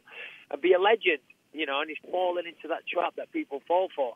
and 0.53 0.61
be 0.61 0.77
a 0.77 0.79
legend." 0.79 1.25
You 1.53 1.65
know, 1.65 1.81
and 1.81 1.89
he's 1.89 2.01
fallen 2.11 2.45
into 2.45 2.67
that 2.69 2.85
trap 2.87 3.15
that 3.17 3.31
people 3.31 3.61
fall 3.67 3.89
for. 3.95 4.13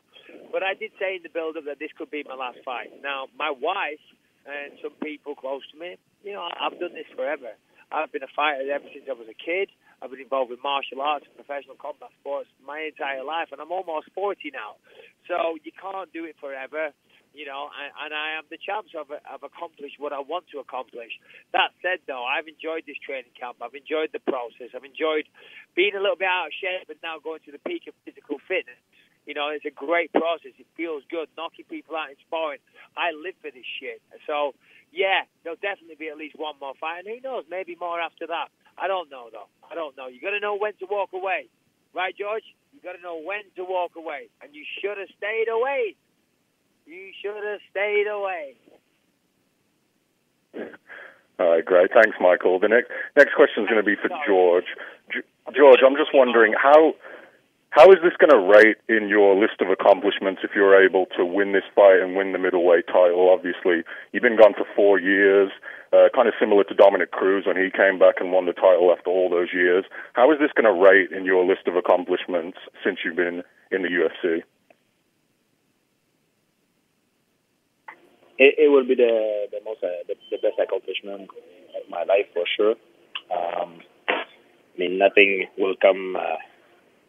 But 0.52 0.62
I 0.62 0.74
did 0.74 0.92
say 0.98 1.16
in 1.16 1.22
the 1.22 1.32
build-up 1.32 1.64
that 1.66 1.78
this 1.78 1.90
could 1.96 2.10
be 2.10 2.24
my 2.26 2.34
last 2.34 2.58
fight. 2.64 2.90
Now, 3.02 3.26
my 3.38 3.50
wife 3.50 4.02
and 4.46 4.78
some 4.82 4.94
people 5.02 5.34
close 5.34 5.62
to 5.72 5.76
me, 5.78 5.96
you 6.22 6.32
know, 6.32 6.46
I've 6.46 6.78
done 6.78 6.94
this 6.94 7.08
forever. 7.16 7.56
I've 7.92 8.12
been 8.12 8.22
a 8.22 8.32
fighter 8.34 8.64
ever 8.70 8.84
since 8.92 9.06
I 9.08 9.14
was 9.14 9.28
a 9.28 9.36
kid. 9.36 9.70
I've 10.02 10.10
been 10.10 10.20
involved 10.20 10.50
with 10.50 10.60
martial 10.62 11.00
arts 11.00 11.24
and 11.24 11.34
professional 11.34 11.76
combat 11.80 12.10
sports 12.20 12.48
my 12.60 12.92
entire 12.92 13.24
life, 13.24 13.48
and 13.52 13.60
I'm 13.60 13.72
almost 13.72 14.10
40 14.14 14.50
now. 14.52 14.76
So 15.28 15.56
you 15.62 15.72
can't 15.72 16.12
do 16.12 16.24
it 16.24 16.36
forever 16.40 16.92
you 17.34 17.44
know, 17.44 17.66
and, 17.74 18.14
I 18.14 18.38
am 18.38 18.46
the 18.46 18.62
so 18.62 19.02
I've, 19.02 19.10
I've 19.26 19.42
accomplished 19.42 19.98
what 19.98 20.14
I 20.14 20.22
want 20.22 20.46
to 20.54 20.62
accomplish. 20.62 21.18
That 21.50 21.74
said, 21.82 21.98
though, 22.06 22.22
I've 22.22 22.46
enjoyed 22.46 22.86
this 22.86 22.96
training 23.02 23.34
camp. 23.34 23.58
I've 23.58 23.74
enjoyed 23.74 24.14
the 24.14 24.22
process. 24.22 24.70
I've 24.70 24.86
enjoyed 24.86 25.26
being 25.74 25.98
a 25.98 26.00
little 26.00 26.14
bit 26.14 26.30
out 26.30 26.48
of 26.48 26.54
shape, 26.54 26.86
but 26.86 27.02
now 27.02 27.18
going 27.18 27.42
to 27.50 27.52
the 27.52 27.58
peak 27.58 27.90
of 27.90 27.94
physical 28.06 28.38
fitness. 28.46 28.78
You 29.26 29.34
know, 29.34 29.50
it's 29.50 29.66
a 29.66 29.74
great 29.74 30.14
process. 30.14 30.54
It 30.62 30.70
feels 30.78 31.02
good, 31.10 31.26
knocking 31.34 31.66
people 31.66 31.98
out 31.98 32.14
in 32.14 32.16
sparring. 32.22 32.62
I 32.94 33.10
live 33.10 33.34
for 33.42 33.50
this 33.50 33.66
shit. 33.66 33.98
So, 34.30 34.54
yeah, 34.94 35.26
there'll 35.42 35.58
definitely 35.58 35.98
be 35.98 36.14
at 36.14 36.16
least 36.16 36.38
one 36.38 36.54
more 36.62 36.78
fight, 36.78 37.02
and 37.02 37.10
who 37.10 37.18
knows, 37.18 37.42
maybe 37.50 37.74
more 37.74 37.98
after 37.98 38.30
that. 38.30 38.54
I 38.78 38.86
don't 38.86 39.10
know, 39.10 39.26
though. 39.34 39.50
I 39.66 39.74
don't 39.74 39.98
know. 39.98 40.06
You 40.06 40.22
got 40.22 40.38
to 40.38 40.40
know 40.44 40.54
when 40.54 40.78
to 40.78 40.86
walk 40.86 41.10
away, 41.10 41.50
right, 41.90 42.14
George? 42.14 42.46
You 42.70 42.78
got 42.78 42.94
to 42.94 43.02
know 43.02 43.18
when 43.18 43.42
to 43.58 43.64
walk 43.66 43.98
away, 43.98 44.30
and 44.38 44.54
you 44.54 44.62
should 44.78 44.98
have 44.98 45.10
stayed 45.18 45.50
away 45.50 45.96
you 46.86 47.10
should 47.20 47.42
have 47.44 47.60
stayed 47.70 48.06
away. 48.06 48.54
All 51.38 51.50
right, 51.50 51.64
great. 51.64 51.90
Thanks, 51.92 52.16
Michael. 52.20 52.60
The 52.60 52.68
next 52.68 52.90
next 53.16 53.34
question 53.34 53.64
is 53.64 53.68
going 53.68 53.82
to 53.82 53.86
be 53.86 53.96
for 53.96 54.08
George. 54.26 54.66
George, 55.54 55.80
I'm 55.84 55.96
just 55.96 56.14
wondering 56.14 56.54
how 56.54 56.94
how 57.70 57.90
is 57.90 57.98
this 58.04 58.14
going 58.22 58.30
to 58.30 58.38
rate 58.38 58.78
in 58.88 59.08
your 59.08 59.34
list 59.34 59.58
of 59.60 59.68
accomplishments 59.68 60.42
if 60.44 60.52
you're 60.54 60.78
able 60.78 61.06
to 61.18 61.24
win 61.24 61.52
this 61.52 61.66
fight 61.74 61.98
and 61.98 62.14
win 62.14 62.30
the 62.30 62.38
middleweight 62.38 62.86
title? 62.86 63.34
Obviously, 63.34 63.82
you've 64.12 64.22
been 64.22 64.38
gone 64.38 64.54
for 64.54 64.64
four 64.76 65.00
years, 65.00 65.50
uh, 65.92 66.06
kind 66.14 66.28
of 66.28 66.34
similar 66.38 66.62
to 66.62 66.74
Dominick 66.74 67.10
Cruz 67.10 67.46
when 67.46 67.56
he 67.56 67.74
came 67.74 67.98
back 67.98 68.22
and 68.22 68.30
won 68.30 68.46
the 68.46 68.52
title 68.52 68.94
after 68.96 69.10
all 69.10 69.28
those 69.28 69.48
years. 69.52 69.84
How 70.12 70.30
is 70.30 70.38
this 70.38 70.52
going 70.54 70.70
to 70.70 70.80
rate 70.80 71.10
in 71.10 71.24
your 71.24 71.44
list 71.44 71.66
of 71.66 71.74
accomplishments 71.74 72.58
since 72.84 73.00
you've 73.04 73.16
been 73.16 73.42
in 73.72 73.82
the 73.82 73.90
UFC? 73.90 74.44
It, 78.38 78.54
it 78.58 78.68
will 78.70 78.86
be 78.86 78.94
the 78.94 79.46
the 79.50 79.60
most 79.64 79.82
uh, 79.82 80.02
the, 80.08 80.14
the 80.30 80.38
best 80.38 80.58
accomplishment 80.58 81.30
of 81.76 81.82
my 81.90 82.02
life 82.04 82.26
for 82.32 82.44
sure. 82.56 82.74
Um, 83.30 83.80
I 84.08 84.78
mean, 84.78 84.98
nothing 84.98 85.46
will 85.58 85.76
come 85.80 86.16
uh, 86.16 86.38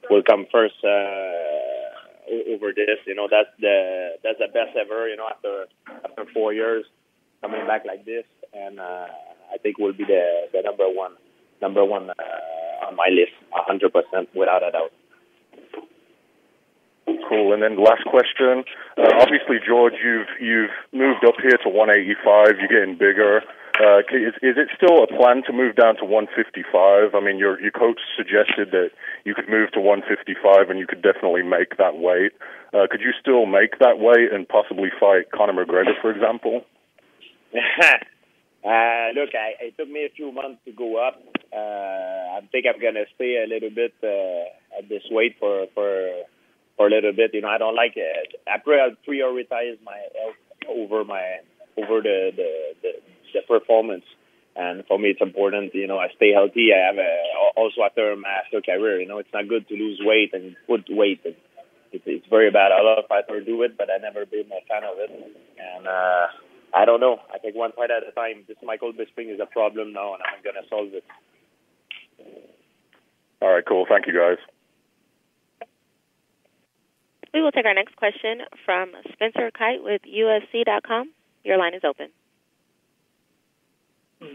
will 0.09 0.23
come 0.23 0.45
first 0.51 0.75
uh, 0.83 2.53
over 2.53 2.71
this. 2.75 2.99
You 3.07 3.15
know, 3.15 3.27
that's 3.29 3.49
the 3.59 4.17
that's 4.23 4.39
the 4.39 4.47
best 4.53 4.77
ever. 4.77 5.09
You 5.09 5.17
know, 5.17 5.27
after 5.29 5.65
after 6.03 6.25
four 6.33 6.53
years 6.53 6.85
coming 7.41 7.65
back 7.67 7.85
like 7.85 8.05
this, 8.05 8.25
and 8.53 8.79
uh, 8.79 9.07
I 9.53 9.57
think 9.61 9.77
will 9.77 9.93
be 9.93 10.05
the 10.05 10.49
the 10.53 10.61
number 10.61 10.85
one 10.85 11.13
number 11.61 11.83
one 11.83 12.09
uh, 12.09 12.88
on 12.88 12.95
my 12.95 13.09
list, 13.09 13.33
a 13.53 13.63
hundred 13.63 13.93
percent 13.93 14.29
without 14.35 14.63
a 14.63 14.71
doubt. 14.71 14.91
Cool. 17.27 17.53
And 17.53 17.61
then 17.61 17.81
last 17.81 18.05
question. 18.05 18.63
Uh, 18.97 19.09
obviously, 19.19 19.57
George, 19.65 19.97
you've 20.03 20.29
you've 20.39 20.75
moved 20.93 21.25
up 21.25 21.35
here 21.41 21.57
to 21.63 21.69
185. 21.69 22.61
You're 22.61 22.69
getting 22.69 22.97
bigger. 22.97 23.41
Uh, 23.75 23.99
is, 24.13 24.31
is 24.39 24.55
it 24.55 24.69
still 24.77 25.03
a 25.03 25.07
plan 25.07 25.43
to 25.43 25.51
move 25.51 25.75
down 25.75 25.97
to 25.97 26.05
155? 26.05 27.15
I 27.15 27.19
mean, 27.19 27.38
your 27.38 27.59
your 27.59 27.71
coach 27.71 27.99
suggested 28.15 28.71
that 28.71 28.91
you 29.25 29.33
could 29.33 29.49
move 29.49 29.71
to 29.73 29.81
155 29.81 30.69
and 30.69 30.79
you 30.79 30.88
could 30.88 31.01
definitely 31.01 31.43
make 31.43 31.77
that 31.77 31.97
weight. 31.97 32.31
Uh, 32.71 32.88
could 32.89 33.01
you 33.01 33.11
still 33.19 33.45
make 33.45 33.79
that 33.79 33.99
weight 33.99 34.31
and 34.31 34.47
possibly 34.47 34.89
fight 34.99 35.31
Conor 35.33 35.65
McGregor, 35.65 35.99
for 36.01 36.11
example? 36.11 36.61
uh, 37.55 39.11
look, 39.17 39.33
I, 39.33 39.59
it 39.65 39.77
took 39.77 39.89
me 39.89 40.05
a 40.05 40.13
few 40.15 40.31
months 40.31 40.61
to 40.65 40.71
go 40.71 41.01
up. 41.01 41.19
Uh, 41.51 42.38
I 42.38 42.47
think 42.51 42.65
I'm 42.69 42.79
gonna 42.79 43.09
stay 43.15 43.43
a 43.43 43.47
little 43.47 43.71
bit 43.73 43.93
uh, 44.03 44.77
at 44.77 44.88
this 44.88 45.03
weight 45.09 45.35
for 45.39 45.65
for 45.73 46.23
for 46.77 46.88
a 46.88 46.91
little 46.91 47.13
bit. 47.13 47.33
You 47.33 47.41
know, 47.41 47.49
I 47.49 47.57
don't 47.57 47.75
like 47.75 47.93
it. 47.95 48.35
I 48.47 48.57
prioritize 48.57 49.77
my 49.83 49.99
health 50.19 50.39
over 50.67 51.03
my 51.03 51.39
over 51.77 52.01
the 52.01 52.31
the, 52.35 52.49
the 52.81 52.91
the 53.33 53.41
performance. 53.47 54.05
And 54.55 54.85
for 54.88 54.97
me, 54.97 55.09
it's 55.09 55.21
important. 55.21 55.75
You 55.75 55.88
know, 55.88 55.99
I 55.99 56.07
stay 56.15 56.31
healthy. 56.31 56.71
I 56.71 56.88
have 56.88 56.97
a, 56.97 57.11
also 57.57 57.83
after 57.83 58.15
my 58.15 58.29
after 58.45 58.61
career. 58.61 59.01
You 59.01 59.07
know, 59.07 59.19
it's 59.19 59.33
not 59.33 59.49
good 59.49 59.67
to 59.67 59.75
lose 59.75 59.99
weight 60.01 60.31
and 60.33 60.55
put 60.65 60.88
weight. 60.89 61.19
It's, 61.25 61.38
it's 61.91 62.27
very 62.29 62.51
bad. 62.51 62.71
A 62.71 62.83
lot 62.83 62.97
of 62.97 63.07
fighters 63.07 63.45
do 63.45 63.61
it, 63.63 63.77
but 63.77 63.89
I 63.91 63.97
never 63.97 64.25
been 64.25 64.47
a 64.47 64.63
fan 64.67 64.83
of 64.83 64.95
it. 64.97 65.11
And 65.11 65.88
uh, 65.88 66.27
I 66.73 66.85
don't 66.85 67.01
know. 67.01 67.19
I 67.33 67.38
take 67.38 67.55
one 67.55 67.73
fight 67.73 67.91
at 67.91 68.07
a 68.07 68.11
time. 68.11 68.43
This 68.47 68.57
Michael 68.63 68.93
Bisping 68.93 69.33
is 69.33 69.39
a 69.41 69.45
problem 69.45 69.91
now, 69.91 70.13
and 70.13 70.23
I'm 70.23 70.43
gonna 70.43 70.65
solve 70.69 70.93
it. 70.93 71.03
All 73.41 73.51
right, 73.51 73.65
cool. 73.67 73.85
Thank 73.88 74.07
you, 74.07 74.13
guys. 74.13 74.39
We 77.36 77.41
will 77.41 77.52
take 77.52 77.65
our 77.65 77.74
next 77.74 77.98
question 77.98 78.48
from 78.63 78.93
Spencer 79.12 79.52
Kyte 79.52 79.84
with 79.84 80.02
UFC.com. 80.08 81.12
Your 81.43 81.58
line 81.58 81.74
is 81.74 81.82
open. 81.84 82.08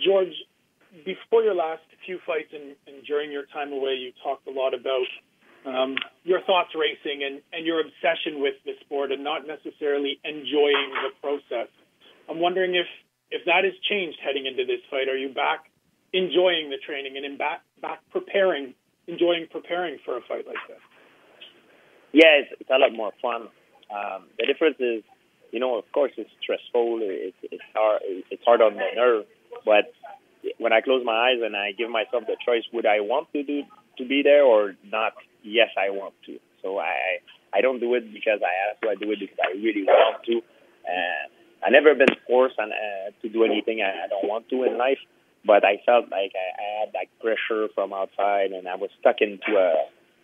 George, 0.05 0.37
before 1.07 1.41
your 1.41 1.55
last 1.55 1.81
few 2.05 2.19
fights 2.27 2.53
and, 2.53 2.77
and 2.87 3.03
during 3.07 3.33
your 3.33 3.47
time 3.57 3.73
away, 3.73 3.97
you 3.97 4.13
talked 4.23 4.47
a 4.47 4.51
lot 4.51 4.77
about 4.77 5.09
um, 5.65 5.97
your 6.25 6.43
thoughts 6.43 6.77
racing 6.77 7.25
and, 7.25 7.41
and 7.55 7.65
your 7.65 7.81
obsession 7.81 8.45
with 8.45 8.61
the 8.67 8.77
sport 8.85 9.13
and 9.13 9.25
not 9.25 9.49
necessarily 9.49 10.21
enjoying 10.23 10.93
the 11.01 11.17
process. 11.25 11.73
I'm 12.29 12.39
wondering 12.39 12.75
if, 12.75 12.87
if 13.31 13.47
that 13.47 13.65
has 13.65 13.73
changed 13.89 14.19
heading 14.21 14.45
into 14.45 14.67
this 14.69 14.85
fight. 14.91 15.09
Are 15.09 15.17
you 15.17 15.33
back 15.33 15.73
enjoying 16.13 16.69
the 16.69 16.77
training 16.85 17.17
and 17.17 17.25
in 17.25 17.39
back, 17.39 17.65
back 17.81 18.05
preparing, 18.13 18.75
enjoying 19.09 19.47
preparing 19.51 19.97
for 20.05 20.19
a 20.19 20.21
fight 20.29 20.45
like 20.45 20.61
this? 20.69 20.85
Yeah, 22.13 22.43
it's, 22.43 22.51
it's 22.61 22.71
a 22.71 22.79
lot 22.79 22.93
more 22.93 23.13
fun. 23.23 23.49
Um, 23.91 24.27
the 24.39 24.47
difference 24.47 24.77
is, 24.81 25.03
you 25.53 25.61
know, 25.61 25.79
of 25.79 25.85
course, 25.93 26.13
it's 26.17 26.31
stressful. 26.43 26.99
It's 27.03 27.37
it's 27.43 27.63
hard. 27.75 28.03
It's 28.05 28.43
hard 28.45 28.63
on 28.63 28.75
the 28.75 28.87
nerve. 28.95 29.25
But 29.65 29.93
when 30.59 30.73
I 30.73 30.81
close 30.81 31.05
my 31.05 31.13
eyes 31.31 31.41
and 31.45 31.57
I 31.57 31.73
give 31.73 31.91
myself 31.91 32.25
the 32.27 32.37
choice, 32.45 32.63
would 32.73 32.87
I 32.87 33.01
want 33.01 33.33
to 33.33 33.43
do 33.43 33.63
to 33.99 34.07
be 34.07 34.23
there 34.23 34.45
or 34.45 34.75
not? 34.85 35.13
Yes, 35.43 35.71
I 35.77 35.91
want 35.91 36.15
to. 36.27 36.39
So 36.63 36.79
I 36.79 37.19
I 37.53 37.61
don't 37.61 37.81
do 37.81 37.95
it 37.95 38.13
because 38.13 38.41
I 38.43 38.53
have 38.69 38.81
to. 38.81 38.89
I 38.91 38.95
do 38.95 39.11
it 39.13 39.19
because 39.21 39.39
I 39.43 39.53
really 39.59 39.85
want 39.85 40.23
to. 40.25 40.35
And 40.87 41.31
I 41.65 41.71
never 41.71 41.95
been 41.95 42.15
forced 42.27 42.59
on, 42.59 42.71
uh, 42.73 43.11
to 43.23 43.29
do 43.29 43.45
anything 43.45 43.83
I, 43.83 44.05
I 44.05 44.09
don't 44.09 44.29
want 44.29 44.49
to 44.51 44.65
in 44.65 44.79
life. 44.79 44.99
But 45.45 45.65
I 45.65 45.83
felt 45.87 46.11
like 46.11 46.33
I, 46.37 46.47
I 46.63 46.81
had 46.81 46.95
like 46.95 47.11
pressure 47.21 47.69
from 47.75 47.93
outside, 47.93 48.53
and 48.53 48.69
I 48.69 48.77
was 48.77 48.91
stuck 49.01 49.17
into 49.21 49.57
a 49.59 49.75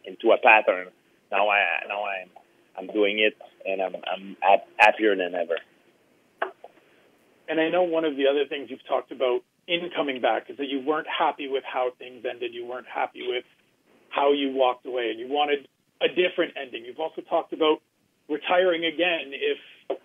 into 0.05 0.31
a 0.31 0.39
pattern 0.39 0.89
now 1.31 1.49
I 1.49 1.61
now 1.89 2.05
I'm 2.05 2.31
I'm 2.79 2.87
doing 2.95 3.19
it 3.19 3.37
and 3.65 3.83
I'm 3.83 3.95
I'm 3.95 4.37
happier 4.79 5.17
than 5.17 5.35
ever. 5.35 5.59
And 7.49 7.61
I 7.61 7.69
know 7.71 7.85
one 7.85 8.05
of 8.05 8.17
the 8.17 8.27
other 8.27 8.45
things 8.49 8.71
you've 8.71 8.87
talked 8.89 9.13
about 9.13 9.41
in 9.69 9.91
coming 9.95 10.21
back 10.21 10.51
is 10.51 10.57
that 10.59 10.69
you 10.69 10.81
weren't 10.85 11.07
happy 11.07 11.49
with 11.49 11.65
how 11.65 11.91
things 11.99 12.25
ended. 12.29 12.55
You 12.55 12.67
weren't 12.67 12.87
happy 12.93 13.23
with 13.27 13.45
how 14.11 14.33
you 14.33 14.53
walked 14.53 14.87
away, 14.87 15.11
and 15.11 15.19
you 15.21 15.29
wanted 15.29 15.69
a 16.01 16.09
different 16.09 16.55
ending. 16.61 16.85
You've 16.85 17.01
also 17.01 17.23
talked 17.23 17.53
about 17.53 17.79
retiring 18.29 18.85
again 18.85 19.33
if 19.33 19.59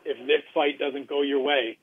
if 0.06 0.18
this 0.28 0.44
fight 0.54 0.80
doesn't 0.80 1.08
go 1.08 1.22
your 1.22 1.42
way. 1.42 1.78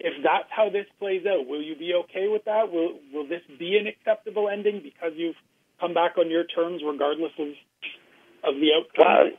If 0.00 0.22
that's 0.22 0.48
how 0.50 0.70
this 0.70 0.86
plays 0.98 1.26
out, 1.26 1.46
will 1.46 1.62
you 1.62 1.74
be 1.74 1.94
okay 2.04 2.28
with 2.28 2.44
that? 2.44 2.70
Will 2.70 3.00
will 3.12 3.26
this 3.26 3.42
be 3.58 3.76
an 3.76 3.86
acceptable 3.86 4.48
ending 4.48 4.80
because 4.82 5.12
you've 5.16 5.36
come 5.80 5.94
back 5.94 6.18
on 6.18 6.30
your 6.30 6.44
terms, 6.44 6.82
regardless 6.84 7.32
of 7.38 7.48
of 8.44 8.54
the 8.56 8.70
outcome? 8.74 9.06
Well, 9.06 9.30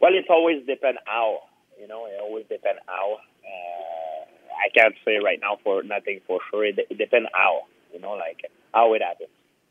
well, 0.00 0.14
it 0.14 0.26
always 0.28 0.66
depends 0.66 1.00
how. 1.06 1.40
You 1.80 1.88
know, 1.88 2.06
it 2.06 2.20
always 2.20 2.44
depends 2.48 2.80
how. 2.86 3.18
Uh, 3.44 4.24
I 4.54 4.68
can't 4.74 4.94
say 5.04 5.18
right 5.22 5.38
now 5.40 5.58
for 5.62 5.82
nothing 5.82 6.20
for 6.26 6.40
sure. 6.50 6.64
It, 6.64 6.78
it 6.90 6.98
depends 6.98 7.28
how. 7.32 7.62
You 7.92 8.00
know, 8.00 8.12
like 8.12 8.42
how 8.72 8.94
it 8.94 9.02
happens. 9.02 9.30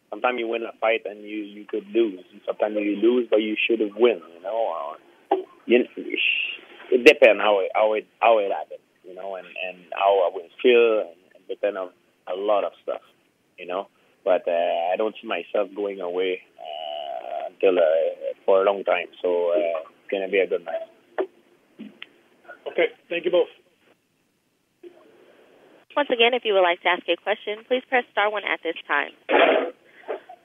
Sometimes 0.10 0.40
you 0.40 0.48
win 0.48 0.64
a 0.64 0.72
fight 0.80 1.02
and 1.06 1.22
you 1.22 1.44
you 1.44 1.66
could 1.66 1.88
lose. 1.88 2.24
Sometimes 2.46 2.76
you 2.80 2.96
lose, 2.98 3.28
but 3.30 3.42
you 3.42 3.56
should 3.58 3.80
have 3.80 3.96
win. 3.98 4.22
You 4.36 4.42
know, 4.44 4.96
uh, 5.32 5.36
you, 5.66 5.86
it 6.92 7.04
depends 7.06 7.42
how 7.42 7.60
it 7.60 7.72
how 7.74 7.94
it 7.94 8.08
how 8.20 8.38
it 8.40 8.52
happens. 8.52 8.80
You 9.04 9.16
know, 9.16 9.36
and 9.36 9.48
and 9.48 9.78
how 9.94 10.30
I 10.30 10.34
will 10.34 10.50
feel, 10.62 11.02
and, 11.02 11.20
and 11.36 11.48
depend 11.48 11.78
on 11.78 11.90
a 12.28 12.36
lot 12.36 12.64
of 12.64 12.72
stuff. 12.84 13.02
You 13.58 13.66
know, 13.66 13.88
but 14.24 14.48
uh, 14.48 14.94
I 14.94 14.96
don't 14.98 15.16
see 15.22 15.28
myself 15.28 15.70
going 15.76 16.00
away. 16.00 16.42
Uh, 16.58 16.83
until 17.64 17.80
uh, 17.80 18.34
for 18.46 18.62
a 18.62 18.66
long 18.66 18.84
time. 18.84 19.08
So 19.22 19.52
uh, 19.52 19.90
it's 19.90 20.12
going 20.12 20.24
to 20.24 20.32
be 20.32 20.40
a 20.40 20.48
good 20.48 20.66
night. 20.66 21.28
Okay, 22.72 22.88
thank 23.10 23.26
you 23.26 23.32
both. 23.32 23.48
Once 25.96 26.10
again, 26.10 26.34
if 26.34 26.44
you 26.44 26.54
would 26.54 26.62
like 26.62 26.82
to 26.82 26.88
ask 26.88 27.04
a 27.08 27.16
question, 27.22 27.64
please 27.68 27.84
press 27.88 28.04
star 28.12 28.32
one 28.32 28.44
at 28.44 28.60
this 28.64 28.76
time. 28.88 29.12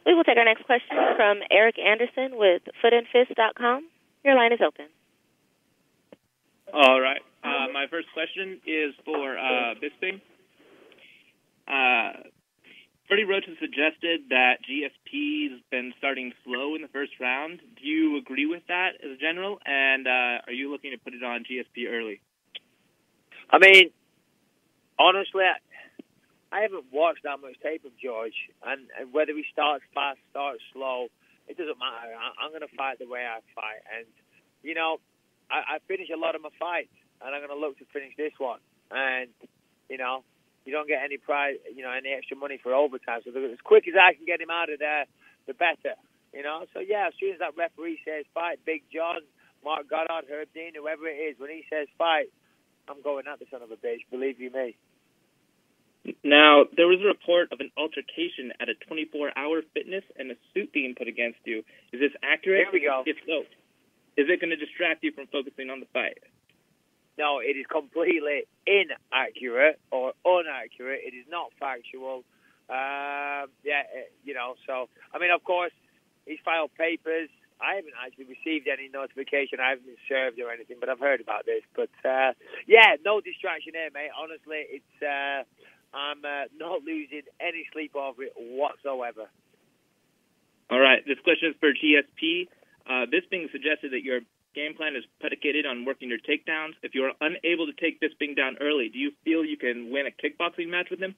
We 0.04 0.14
will 0.14 0.24
take 0.24 0.36
our 0.36 0.44
next 0.44 0.64
question 0.64 0.96
from 1.16 1.38
Eric 1.50 1.76
Anderson 1.78 2.36
with 2.36 2.62
footandfist.com. 2.84 3.88
Your 4.24 4.34
line 4.34 4.52
is 4.52 4.60
open. 4.66 4.86
All 6.72 7.00
right. 7.00 7.20
Uh, 7.42 7.72
my 7.72 7.86
first 7.90 8.08
question 8.12 8.60
is 8.66 8.94
for 9.04 9.38
uh, 9.38 9.74
Bisping. 9.80 10.20
Uh, 11.66 12.28
Freddie 13.08 13.24
Roach 13.24 13.46
has 13.48 13.56
suggested 13.58 14.28
that 14.28 14.60
GSP's 14.68 15.64
been 15.70 15.94
starting 15.96 16.32
slow 16.44 16.76
in 16.76 16.82
the 16.82 16.92
first 16.92 17.12
round. 17.18 17.58
Do 17.80 17.88
you 17.88 18.18
agree 18.18 18.44
with 18.44 18.62
that 18.68 19.00
as 19.02 19.16
a 19.16 19.16
general? 19.16 19.58
And 19.64 20.06
uh, 20.06 20.44
are 20.44 20.52
you 20.52 20.70
looking 20.70 20.92
to 20.92 20.98
put 20.98 21.14
it 21.14 21.24
on 21.24 21.42
GSP 21.48 21.88
early? 21.88 22.20
I 23.48 23.56
mean, 23.58 23.90
honestly, 25.00 25.40
I, 25.40 25.56
I 26.52 26.60
haven't 26.60 26.92
watched 26.92 27.24
that 27.24 27.40
much 27.40 27.56
tape 27.62 27.86
of 27.86 27.92
George, 27.96 28.36
and, 28.60 28.84
and 29.00 29.10
whether 29.10 29.32
he 29.32 29.44
starts 29.50 29.84
fast, 29.94 30.20
starts 30.30 30.60
slow, 30.74 31.08
it 31.48 31.56
doesn't 31.56 31.80
matter. 31.80 32.12
I, 32.12 32.44
I'm 32.44 32.52
going 32.52 32.60
to 32.60 32.76
fight 32.76 32.98
the 33.00 33.08
way 33.08 33.24
I 33.24 33.40
fight, 33.56 33.88
and 33.88 34.04
you 34.60 34.74
know, 34.74 35.00
I, 35.50 35.76
I 35.76 35.78
finish 35.88 36.08
a 36.12 36.20
lot 36.20 36.34
of 36.34 36.42
my 36.42 36.52
fights, 36.60 36.92
and 37.24 37.34
I'm 37.34 37.40
going 37.40 37.56
to 37.56 37.56
look 37.56 37.78
to 37.78 37.88
finish 37.88 38.12
this 38.20 38.36
one. 38.36 38.60
And 38.90 39.32
you 39.88 39.96
know, 39.96 40.24
you 40.68 40.74
don't 40.76 40.86
get 40.86 41.00
any 41.00 41.16
prize, 41.16 41.56
you 41.74 41.80
know, 41.80 41.88
any 41.90 42.12
extra 42.12 42.36
money 42.36 42.60
for 42.60 42.74
overtime. 42.76 43.24
So 43.24 43.32
as 43.32 43.56
quick 43.64 43.88
as 43.88 43.94
I 43.96 44.12
can 44.12 44.26
get 44.28 44.36
him 44.38 44.52
out 44.52 44.68
of 44.68 44.78
there, 44.78 45.08
the 45.48 45.54
better. 45.54 45.96
You 46.36 46.42
know, 46.42 46.68
so 46.74 46.80
yeah, 46.84 47.08
as 47.08 47.14
soon 47.18 47.32
as 47.32 47.38
that 47.40 47.56
referee 47.56 48.04
says 48.04 48.28
fight, 48.34 48.60
Big 48.66 48.84
John, 48.92 49.24
Marc 49.64 49.88
Goddard, 49.88 50.28
Herb 50.28 50.52
Dean, 50.52 50.76
whoever 50.76 51.08
it 51.08 51.16
is, 51.16 51.40
when 51.40 51.48
he 51.48 51.64
says 51.72 51.88
fight, 51.96 52.28
I'm 52.86 53.00
going 53.00 53.24
at 53.24 53.38
the 53.38 53.46
son 53.50 53.62
of 53.62 53.70
a 53.70 53.80
bitch. 53.80 54.04
Believe 54.10 54.38
you 54.38 54.52
me. 54.52 54.76
Now, 56.22 56.64
there 56.76 56.86
was 56.86 57.00
a 57.00 57.08
report 57.08 57.48
of 57.50 57.60
an 57.60 57.72
altercation 57.80 58.52
at 58.60 58.68
a 58.68 58.76
24-hour 58.92 59.62
fitness 59.72 60.04
and 60.16 60.30
a 60.30 60.36
suit 60.52 60.72
being 60.72 60.94
put 60.94 61.08
against 61.08 61.40
you. 61.44 61.64
Is 61.92 62.00
this 62.00 62.12
accurate? 62.22 62.68
Here 62.68 62.80
we 62.80 62.84
go. 62.84 63.02
If 63.06 63.16
so, 63.24 63.48
is 64.20 64.28
it 64.28 64.40
going 64.40 64.50
to 64.50 64.56
distract 64.56 65.02
you 65.02 65.12
from 65.12 65.28
focusing 65.32 65.70
on 65.70 65.80
the 65.80 65.88
fight? 65.92 66.20
No, 67.18 67.40
it 67.42 67.58
is 67.58 67.66
completely 67.66 68.46
inaccurate 68.64 69.80
or 69.90 70.14
inaccurate. 70.24 71.02
It 71.02 71.18
is 71.18 71.26
not 71.28 71.50
factual. 71.58 72.22
Um, 72.70 73.50
yeah, 73.66 73.82
it, 73.90 74.14
you 74.24 74.34
know. 74.34 74.54
So, 74.66 74.88
I 75.12 75.18
mean, 75.18 75.34
of 75.34 75.42
course, 75.42 75.72
he's 76.26 76.38
filed 76.44 76.70
papers. 76.78 77.28
I 77.60 77.74
haven't 77.74 77.98
actually 77.98 78.30
received 78.30 78.68
any 78.70 78.88
notification. 78.88 79.58
I 79.58 79.70
haven't 79.74 79.86
been 79.86 80.04
served 80.08 80.38
or 80.38 80.52
anything, 80.52 80.76
but 80.78 80.88
I've 80.88 81.00
heard 81.02 81.20
about 81.20 81.44
this. 81.44 81.66
But 81.74 81.90
uh, 82.06 82.38
yeah, 82.70 82.94
no 83.04 83.20
distraction 83.20 83.74
here, 83.74 83.90
mate. 83.92 84.14
Honestly, 84.14 84.62
it's 84.78 84.96
uh, 85.02 85.42
I'm 85.90 86.22
uh, 86.22 86.46
not 86.54 86.86
losing 86.86 87.26
any 87.40 87.66
sleep 87.72 87.96
over 87.96 88.22
it 88.22 88.34
whatsoever. 88.38 89.26
All 90.70 90.78
right. 90.78 91.02
This 91.04 91.18
question 91.24 91.50
is 91.50 91.56
for 91.58 91.74
GSP. 91.74 92.46
Uh, 92.86 93.10
this 93.10 93.26
being 93.30 93.48
suggested 93.50 93.90
that 93.90 94.04
your 94.04 94.20
game 94.54 94.74
plan 94.74 94.96
is 94.96 95.04
predicated 95.20 95.66
on 95.66 95.84
working 95.84 96.08
your 96.08 96.18
takedowns. 96.18 96.74
If 96.82 96.94
you 96.94 97.04
are 97.04 97.12
unable 97.20 97.66
to 97.66 97.72
take 97.72 98.00
this 98.00 98.10
Bisping 98.18 98.36
down 98.36 98.56
early, 98.60 98.88
do 98.88 98.98
you 98.98 99.12
feel 99.24 99.44
you 99.44 99.56
can 99.56 99.90
win 99.92 100.06
a 100.06 100.10
kickboxing 100.10 100.68
match 100.68 100.88
with 100.90 101.00
him? 101.00 101.14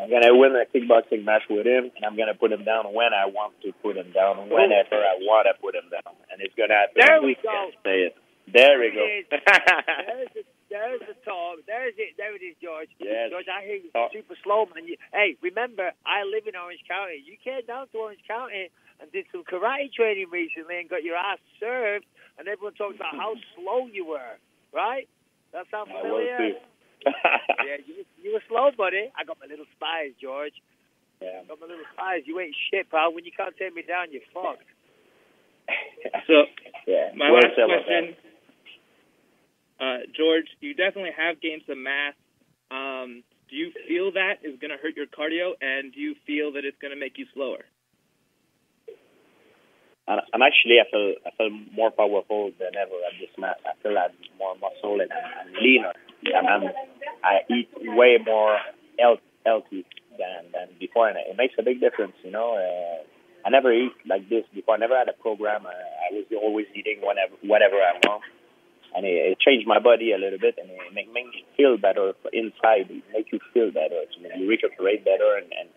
I'm 0.00 0.08
gonna 0.08 0.34
win 0.34 0.54
a 0.54 0.64
kickboxing 0.64 1.24
match 1.24 1.42
with 1.50 1.66
him, 1.66 1.90
and 1.96 2.04
I'm 2.04 2.16
gonna 2.16 2.34
put 2.34 2.52
him 2.52 2.64
down 2.64 2.92
when 2.94 3.12
I 3.12 3.26
want 3.26 3.54
to 3.62 3.72
put 3.82 3.96
him 3.96 4.12
down, 4.12 4.48
whenever 4.48 4.96
I 4.96 5.18
want 5.20 5.48
to 5.50 5.60
put 5.60 5.74
him 5.74 5.90
down, 5.90 6.14
and 6.30 6.40
it's 6.40 6.54
gonna 6.54 6.74
happen. 6.74 7.02
There 7.04 7.20
we 7.20 7.36
go. 7.42 7.70
Say 7.84 8.06
it. 8.06 8.16
There 8.52 8.78
we 8.78 8.90
go. 8.94 10.42
there's 10.70 11.00
the 11.00 11.16
talk. 11.24 11.64
There's 11.66 11.94
it. 11.96 12.16
There 12.16 12.34
it 12.36 12.42
is, 12.44 12.56
George. 12.62 12.88
Yes. 13.00 13.30
George, 13.32 13.48
I 13.48 13.64
hear 13.64 13.76
you 13.80 13.90
Oh. 13.94 14.08
super 14.12 14.36
slow, 14.44 14.66
man. 14.74 14.86
You, 14.86 14.96
hey, 15.12 15.36
remember, 15.42 15.92
I 16.06 16.24
live 16.24 16.46
in 16.46 16.56
Orange 16.56 16.84
County. 16.88 17.22
You 17.24 17.36
came 17.42 17.64
down 17.66 17.88
to 17.92 17.98
Orange 17.98 18.20
County 18.28 18.70
and 19.00 19.10
did 19.12 19.26
some 19.32 19.44
karate 19.44 19.92
training 19.92 20.28
recently 20.30 20.78
and 20.80 20.88
got 20.88 21.02
your 21.04 21.16
ass 21.16 21.38
served, 21.60 22.04
and 22.38 22.48
everyone 22.48 22.74
talks 22.74 22.96
about 22.96 23.14
how 23.16 23.34
slow 23.56 23.86
you 23.86 24.04
were, 24.06 24.36
right? 24.74 25.08
That 25.52 25.66
sounds 25.70 25.88
I 25.90 26.02
will 26.02 26.20
familiar? 26.20 26.38
too. 26.38 26.56
yeah, 27.64 27.78
you, 27.86 28.04
you 28.20 28.32
were 28.34 28.42
slow, 28.48 28.70
buddy. 28.76 29.08
I 29.16 29.22
got 29.24 29.38
my 29.40 29.46
little 29.46 29.68
spies, 29.76 30.12
George. 30.20 30.54
Yeah. 31.22 31.42
got 31.48 31.60
my 31.60 31.66
little 31.66 31.86
spies. 31.94 32.22
You 32.26 32.38
ain't 32.40 32.54
shit, 32.70 32.90
pal. 32.90 33.14
When 33.14 33.24
you 33.24 33.32
can't 33.32 33.54
take 33.56 33.74
me 33.74 33.82
down, 33.86 34.10
you're 34.10 34.26
fucked. 34.34 34.66
So, 36.26 36.44
yeah. 36.86 37.12
my 37.16 37.30
Well 37.30 37.40
last 37.40 37.54
said 37.56 37.64
about 37.70 37.84
question, 37.86 38.16
uh, 39.80 39.98
George, 40.16 40.46
you 40.60 40.74
definitely 40.74 41.12
have 41.16 41.40
gained 41.40 41.62
some 41.66 41.82
mass. 41.82 42.14
Um, 42.70 43.22
do 43.48 43.56
you 43.56 43.72
feel 43.86 44.12
that 44.12 44.44
is 44.44 44.58
going 44.60 44.70
to 44.70 44.76
hurt 44.76 44.96
your 44.96 45.06
cardio, 45.06 45.52
and 45.60 45.92
do 45.92 46.00
you 46.00 46.14
feel 46.26 46.52
that 46.52 46.64
it's 46.64 46.76
going 46.80 46.92
to 46.92 47.00
make 47.00 47.16
you 47.16 47.26
slower? 47.34 47.64
I'm 50.08 50.40
actually 50.40 50.80
I 50.80 50.88
feel 50.90 51.14
I 51.26 51.30
feel 51.36 51.50
more 51.72 51.90
powerful 51.90 52.50
than 52.58 52.72
ever 52.80 52.96
at 53.04 53.12
this 53.20 53.28
match. 53.36 53.60
I 53.68 53.76
feel 53.82 53.92
I 53.92 54.08
have 54.08 54.16
more 54.38 54.56
muscle 54.56 55.00
and 55.00 55.12
I'm, 55.12 55.48
I'm 55.48 55.52
leaner. 55.60 55.92
And 56.24 56.46
I'm, 56.48 56.64
I 57.22 57.44
eat 57.52 57.68
way 57.76 58.16
more 58.24 58.56
health, 58.98 59.20
healthy 59.44 59.84
than 60.16 60.48
than 60.52 60.68
before, 60.80 61.08
and 61.08 61.18
it 61.18 61.36
makes 61.36 61.54
a 61.58 61.62
big 61.62 61.80
difference. 61.80 62.16
You 62.24 62.30
know, 62.30 62.56
uh, 62.56 63.04
I 63.46 63.50
never 63.50 63.72
eat 63.72 63.92
like 64.08 64.28
this 64.28 64.44
before. 64.54 64.74
I 64.74 64.78
never 64.78 64.96
had 64.96 65.08
a 65.08 65.16
program. 65.20 65.66
I, 65.66 65.76
I 65.76 66.08
was 66.16 66.24
always 66.40 66.66
eating 66.74 67.00
whatever 67.00 67.36
whatever 67.44 67.76
I 67.76 68.00
want, 68.08 68.24
and 68.94 69.04
it, 69.04 69.36
it 69.36 69.40
changed 69.40 69.66
my 69.66 69.78
body 69.78 70.12
a 70.12 70.18
little 70.18 70.38
bit, 70.38 70.56
and 70.58 70.70
it 70.70 70.94
make, 70.94 71.12
make 71.12 71.26
me 71.26 71.44
feel 71.56 71.76
better 71.76 72.12
inside. 72.32 72.88
It 72.90 73.04
make 73.12 73.32
you 73.32 73.40
feel 73.52 73.70
better. 73.70 74.00
So 74.14 74.20
you 74.36 74.48
recuperate 74.48 75.04
better, 75.04 75.36
and 75.36 75.48
and 75.52 75.68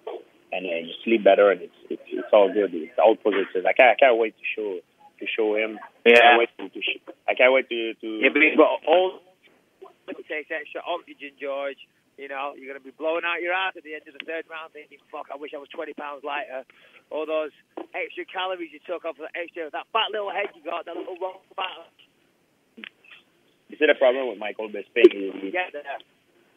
and 0.54 0.64
uh, 0.68 0.80
you 0.88 0.94
sleep 1.04 1.24
better, 1.24 1.52
and 1.52 1.62
it's 1.62 1.80
it's 1.90 2.04
it's 2.12 2.32
all 2.34 2.52
good. 2.52 2.74
It's 2.74 2.98
all 3.00 3.16
positive. 3.16 3.66
I 3.66 3.74
can't 3.74 3.96
I 3.96 4.00
can't 4.00 4.18
wait 4.18 4.36
to 4.38 4.46
show 4.56 4.80
to 5.20 5.26
show 5.28 5.56
him. 5.56 5.78
I 6.06 6.10
Yeah. 6.10 6.16
can't 6.22 6.40
wait 6.40 6.50
to, 6.58 6.70
to 6.70 6.82
sh- 6.82 7.04
I 7.30 7.34
can't 7.36 7.54
wait 7.54 7.70
to 7.70 7.94
to. 8.00 8.08
Yeah, 8.24 8.30
but, 8.34 8.42
but 8.58 8.70
all 8.88 9.20
it 10.08 10.28
takes 10.28 10.52
extra 10.52 10.82
oxygen, 10.84 11.32
George. 11.40 11.78
You 12.20 12.28
know, 12.28 12.54
you're 12.54 12.68
going 12.68 12.78
to 12.78 12.84
be 12.84 12.94
blowing 12.94 13.24
out 13.26 13.42
your 13.42 13.56
ass 13.56 13.74
at 13.80 13.84
the 13.88 13.96
end 13.96 14.04
of 14.06 14.14
the 14.14 14.22
third 14.28 14.44
round, 14.52 14.74
thinking, 14.76 15.00
"Fuck, 15.10 15.32
I 15.34 15.38
wish 15.40 15.56
I 15.56 15.62
was 15.64 15.70
20 15.74 15.94
pounds 15.96 16.22
lighter." 16.28 16.68
All 17.10 17.26
those 17.26 17.56
extra 17.96 18.26
calories 18.28 18.70
you 18.76 18.80
took 18.86 19.06
off 19.08 19.16
that 19.18 19.32
extra, 19.34 19.72
that 19.72 19.88
fat 19.96 20.12
little 20.12 20.30
head 20.30 20.52
you 20.54 20.62
got, 20.62 20.86
that 20.86 20.96
little 20.96 21.16
rock 21.18 21.42
fat. 21.56 21.88
You 23.72 23.78
see 23.80 23.88
the 23.88 23.96
problem 23.96 24.28
with 24.28 24.38
Michael 24.38 24.68
Bisping? 24.68 25.16
Get 25.52 25.72
there. 25.72 25.84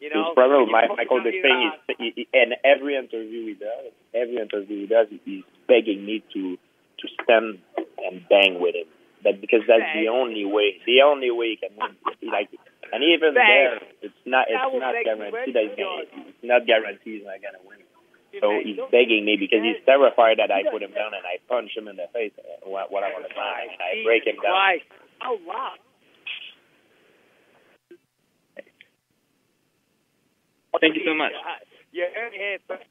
You 0.03 0.11
his 0.11 0.19
know, 0.19 0.35
problem 0.35 0.67
with 0.67 0.75
my, 0.75 0.91
Michael 0.91 1.23
it 1.23 1.31
Bisping 1.31 1.71
is, 1.71 1.95
he, 1.97 2.11
he, 2.11 2.23
in 2.35 2.51
every 2.67 2.99
interview 2.99 3.47
he 3.47 3.55
does, 3.55 3.95
every 4.11 4.35
interview 4.35 4.83
he 4.83 4.87
does, 4.87 5.07
he's 5.23 5.47
begging 5.67 6.03
me 6.03 6.19
to 6.35 6.59
to 6.99 7.05
stand 7.23 7.63
and 8.03 8.27
bang 8.27 8.59
with 8.59 8.75
him. 8.75 8.91
That 9.23 9.39
because 9.39 9.63
that's 9.63 9.87
the 9.95 10.11
only 10.11 10.43
way, 10.43 10.83
the 10.85 11.01
only 11.07 11.31
way 11.31 11.55
he 11.55 11.57
can 11.57 11.73
win. 11.79 11.95
Like, 12.27 12.51
and 12.91 13.01
even 13.01 13.33
Bang. 13.33 13.47
there, 13.47 13.79
it's 14.03 14.21
not, 14.27 14.45
it's 14.51 14.59
not 14.59 14.93
guaranteed 15.03 15.55
that 15.55 15.65
he's 15.65 15.79
gonna, 15.79 16.05
it's 16.29 16.45
not 16.45 16.67
guaranteed 16.67 17.23
he's 17.23 17.25
not 17.25 17.39
gonna 17.41 17.63
win. 17.63 17.79
So 18.43 18.59
he's 18.59 18.77
begging 18.91 19.23
me 19.23 19.39
because 19.39 19.63
he's 19.63 19.79
terrified 19.87 20.43
that 20.43 20.51
I 20.51 20.67
put 20.67 20.83
him 20.83 20.91
down 20.91 21.15
and 21.15 21.23
I 21.23 21.39
punch 21.47 21.71
him 21.71 21.87
in 21.87 21.95
the 21.95 22.11
face 22.11 22.35
uh, 22.35 22.67
what, 22.67 22.91
I'm 22.91 23.15
on 23.15 23.23
the 23.23 23.31
ground 23.31 23.71
and 23.71 23.79
I 23.79 24.03
break 24.03 24.27
him 24.27 24.35
down. 24.43 24.83
Oh 25.23 25.39
wow. 25.47 25.79
Thank 30.85 31.01
you 31.01 31.05
so 31.09 31.17
much. 31.17 31.33
You're 31.89 32.13
but 32.69 32.85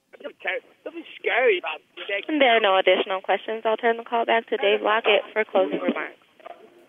nothing 0.83 1.07
scary 1.20 1.62
about. 1.62 1.78
And 2.26 2.42
there 2.42 2.57
are 2.57 2.64
no 2.64 2.74
additional 2.74 3.20
questions. 3.22 3.62
I'll 3.62 3.78
turn 3.78 3.98
the 3.98 4.02
call 4.02 4.26
back 4.26 4.50
to 4.50 4.57
Dave 4.57 4.83
Lockett 4.83 5.22
for 5.30 5.44
closing 5.44 5.78
remarks. 5.78 6.18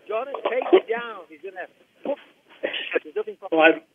Jonathan, 0.10 0.42
take 0.50 0.66
it 0.74 0.90
down. 0.90 1.30
He's 1.30 1.46
gonna. 1.46 1.70
Well, 3.52 3.62
I'd, 3.62 3.86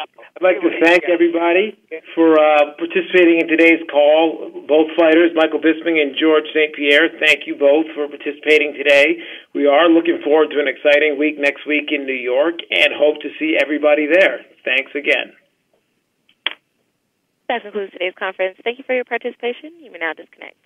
I'd 0.00 0.40
like 0.40 0.60
to 0.64 0.72
thank 0.80 1.04
everybody 1.04 1.76
for 2.14 2.38
uh, 2.40 2.72
participating 2.80 3.44
in 3.44 3.48
today's 3.48 3.84
call. 3.90 4.64
Both 4.64 4.96
fighters, 4.96 5.36
Michael 5.36 5.60
Bisping 5.60 6.00
and 6.00 6.16
Georges 6.16 6.48
St-Pierre, 6.54 7.12
thank 7.20 7.46
you 7.46 7.56
both 7.56 7.86
for 7.92 8.08
participating 8.08 8.72
today. 8.72 9.20
We 9.54 9.66
are 9.66 9.88
looking 9.88 10.20
forward 10.24 10.50
to 10.56 10.60
an 10.60 10.68
exciting 10.68 11.18
week 11.18 11.36
next 11.38 11.66
week 11.66 11.92
in 11.92 12.06
New 12.06 12.16
York 12.16 12.56
and 12.70 12.94
hope 12.96 13.20
to 13.22 13.28
see 13.38 13.56
everybody 13.60 14.06
there. 14.06 14.44
Thanks 14.64 14.92
again. 14.94 15.32
That 17.48 17.62
concludes 17.62 17.92
today's 17.92 18.14
conference. 18.18 18.58
Thank 18.64 18.78
you 18.78 18.84
for 18.84 18.94
your 18.94 19.04
participation. 19.04 19.72
You 19.80 19.92
may 19.92 19.98
now 19.98 20.12
disconnect. 20.14 20.56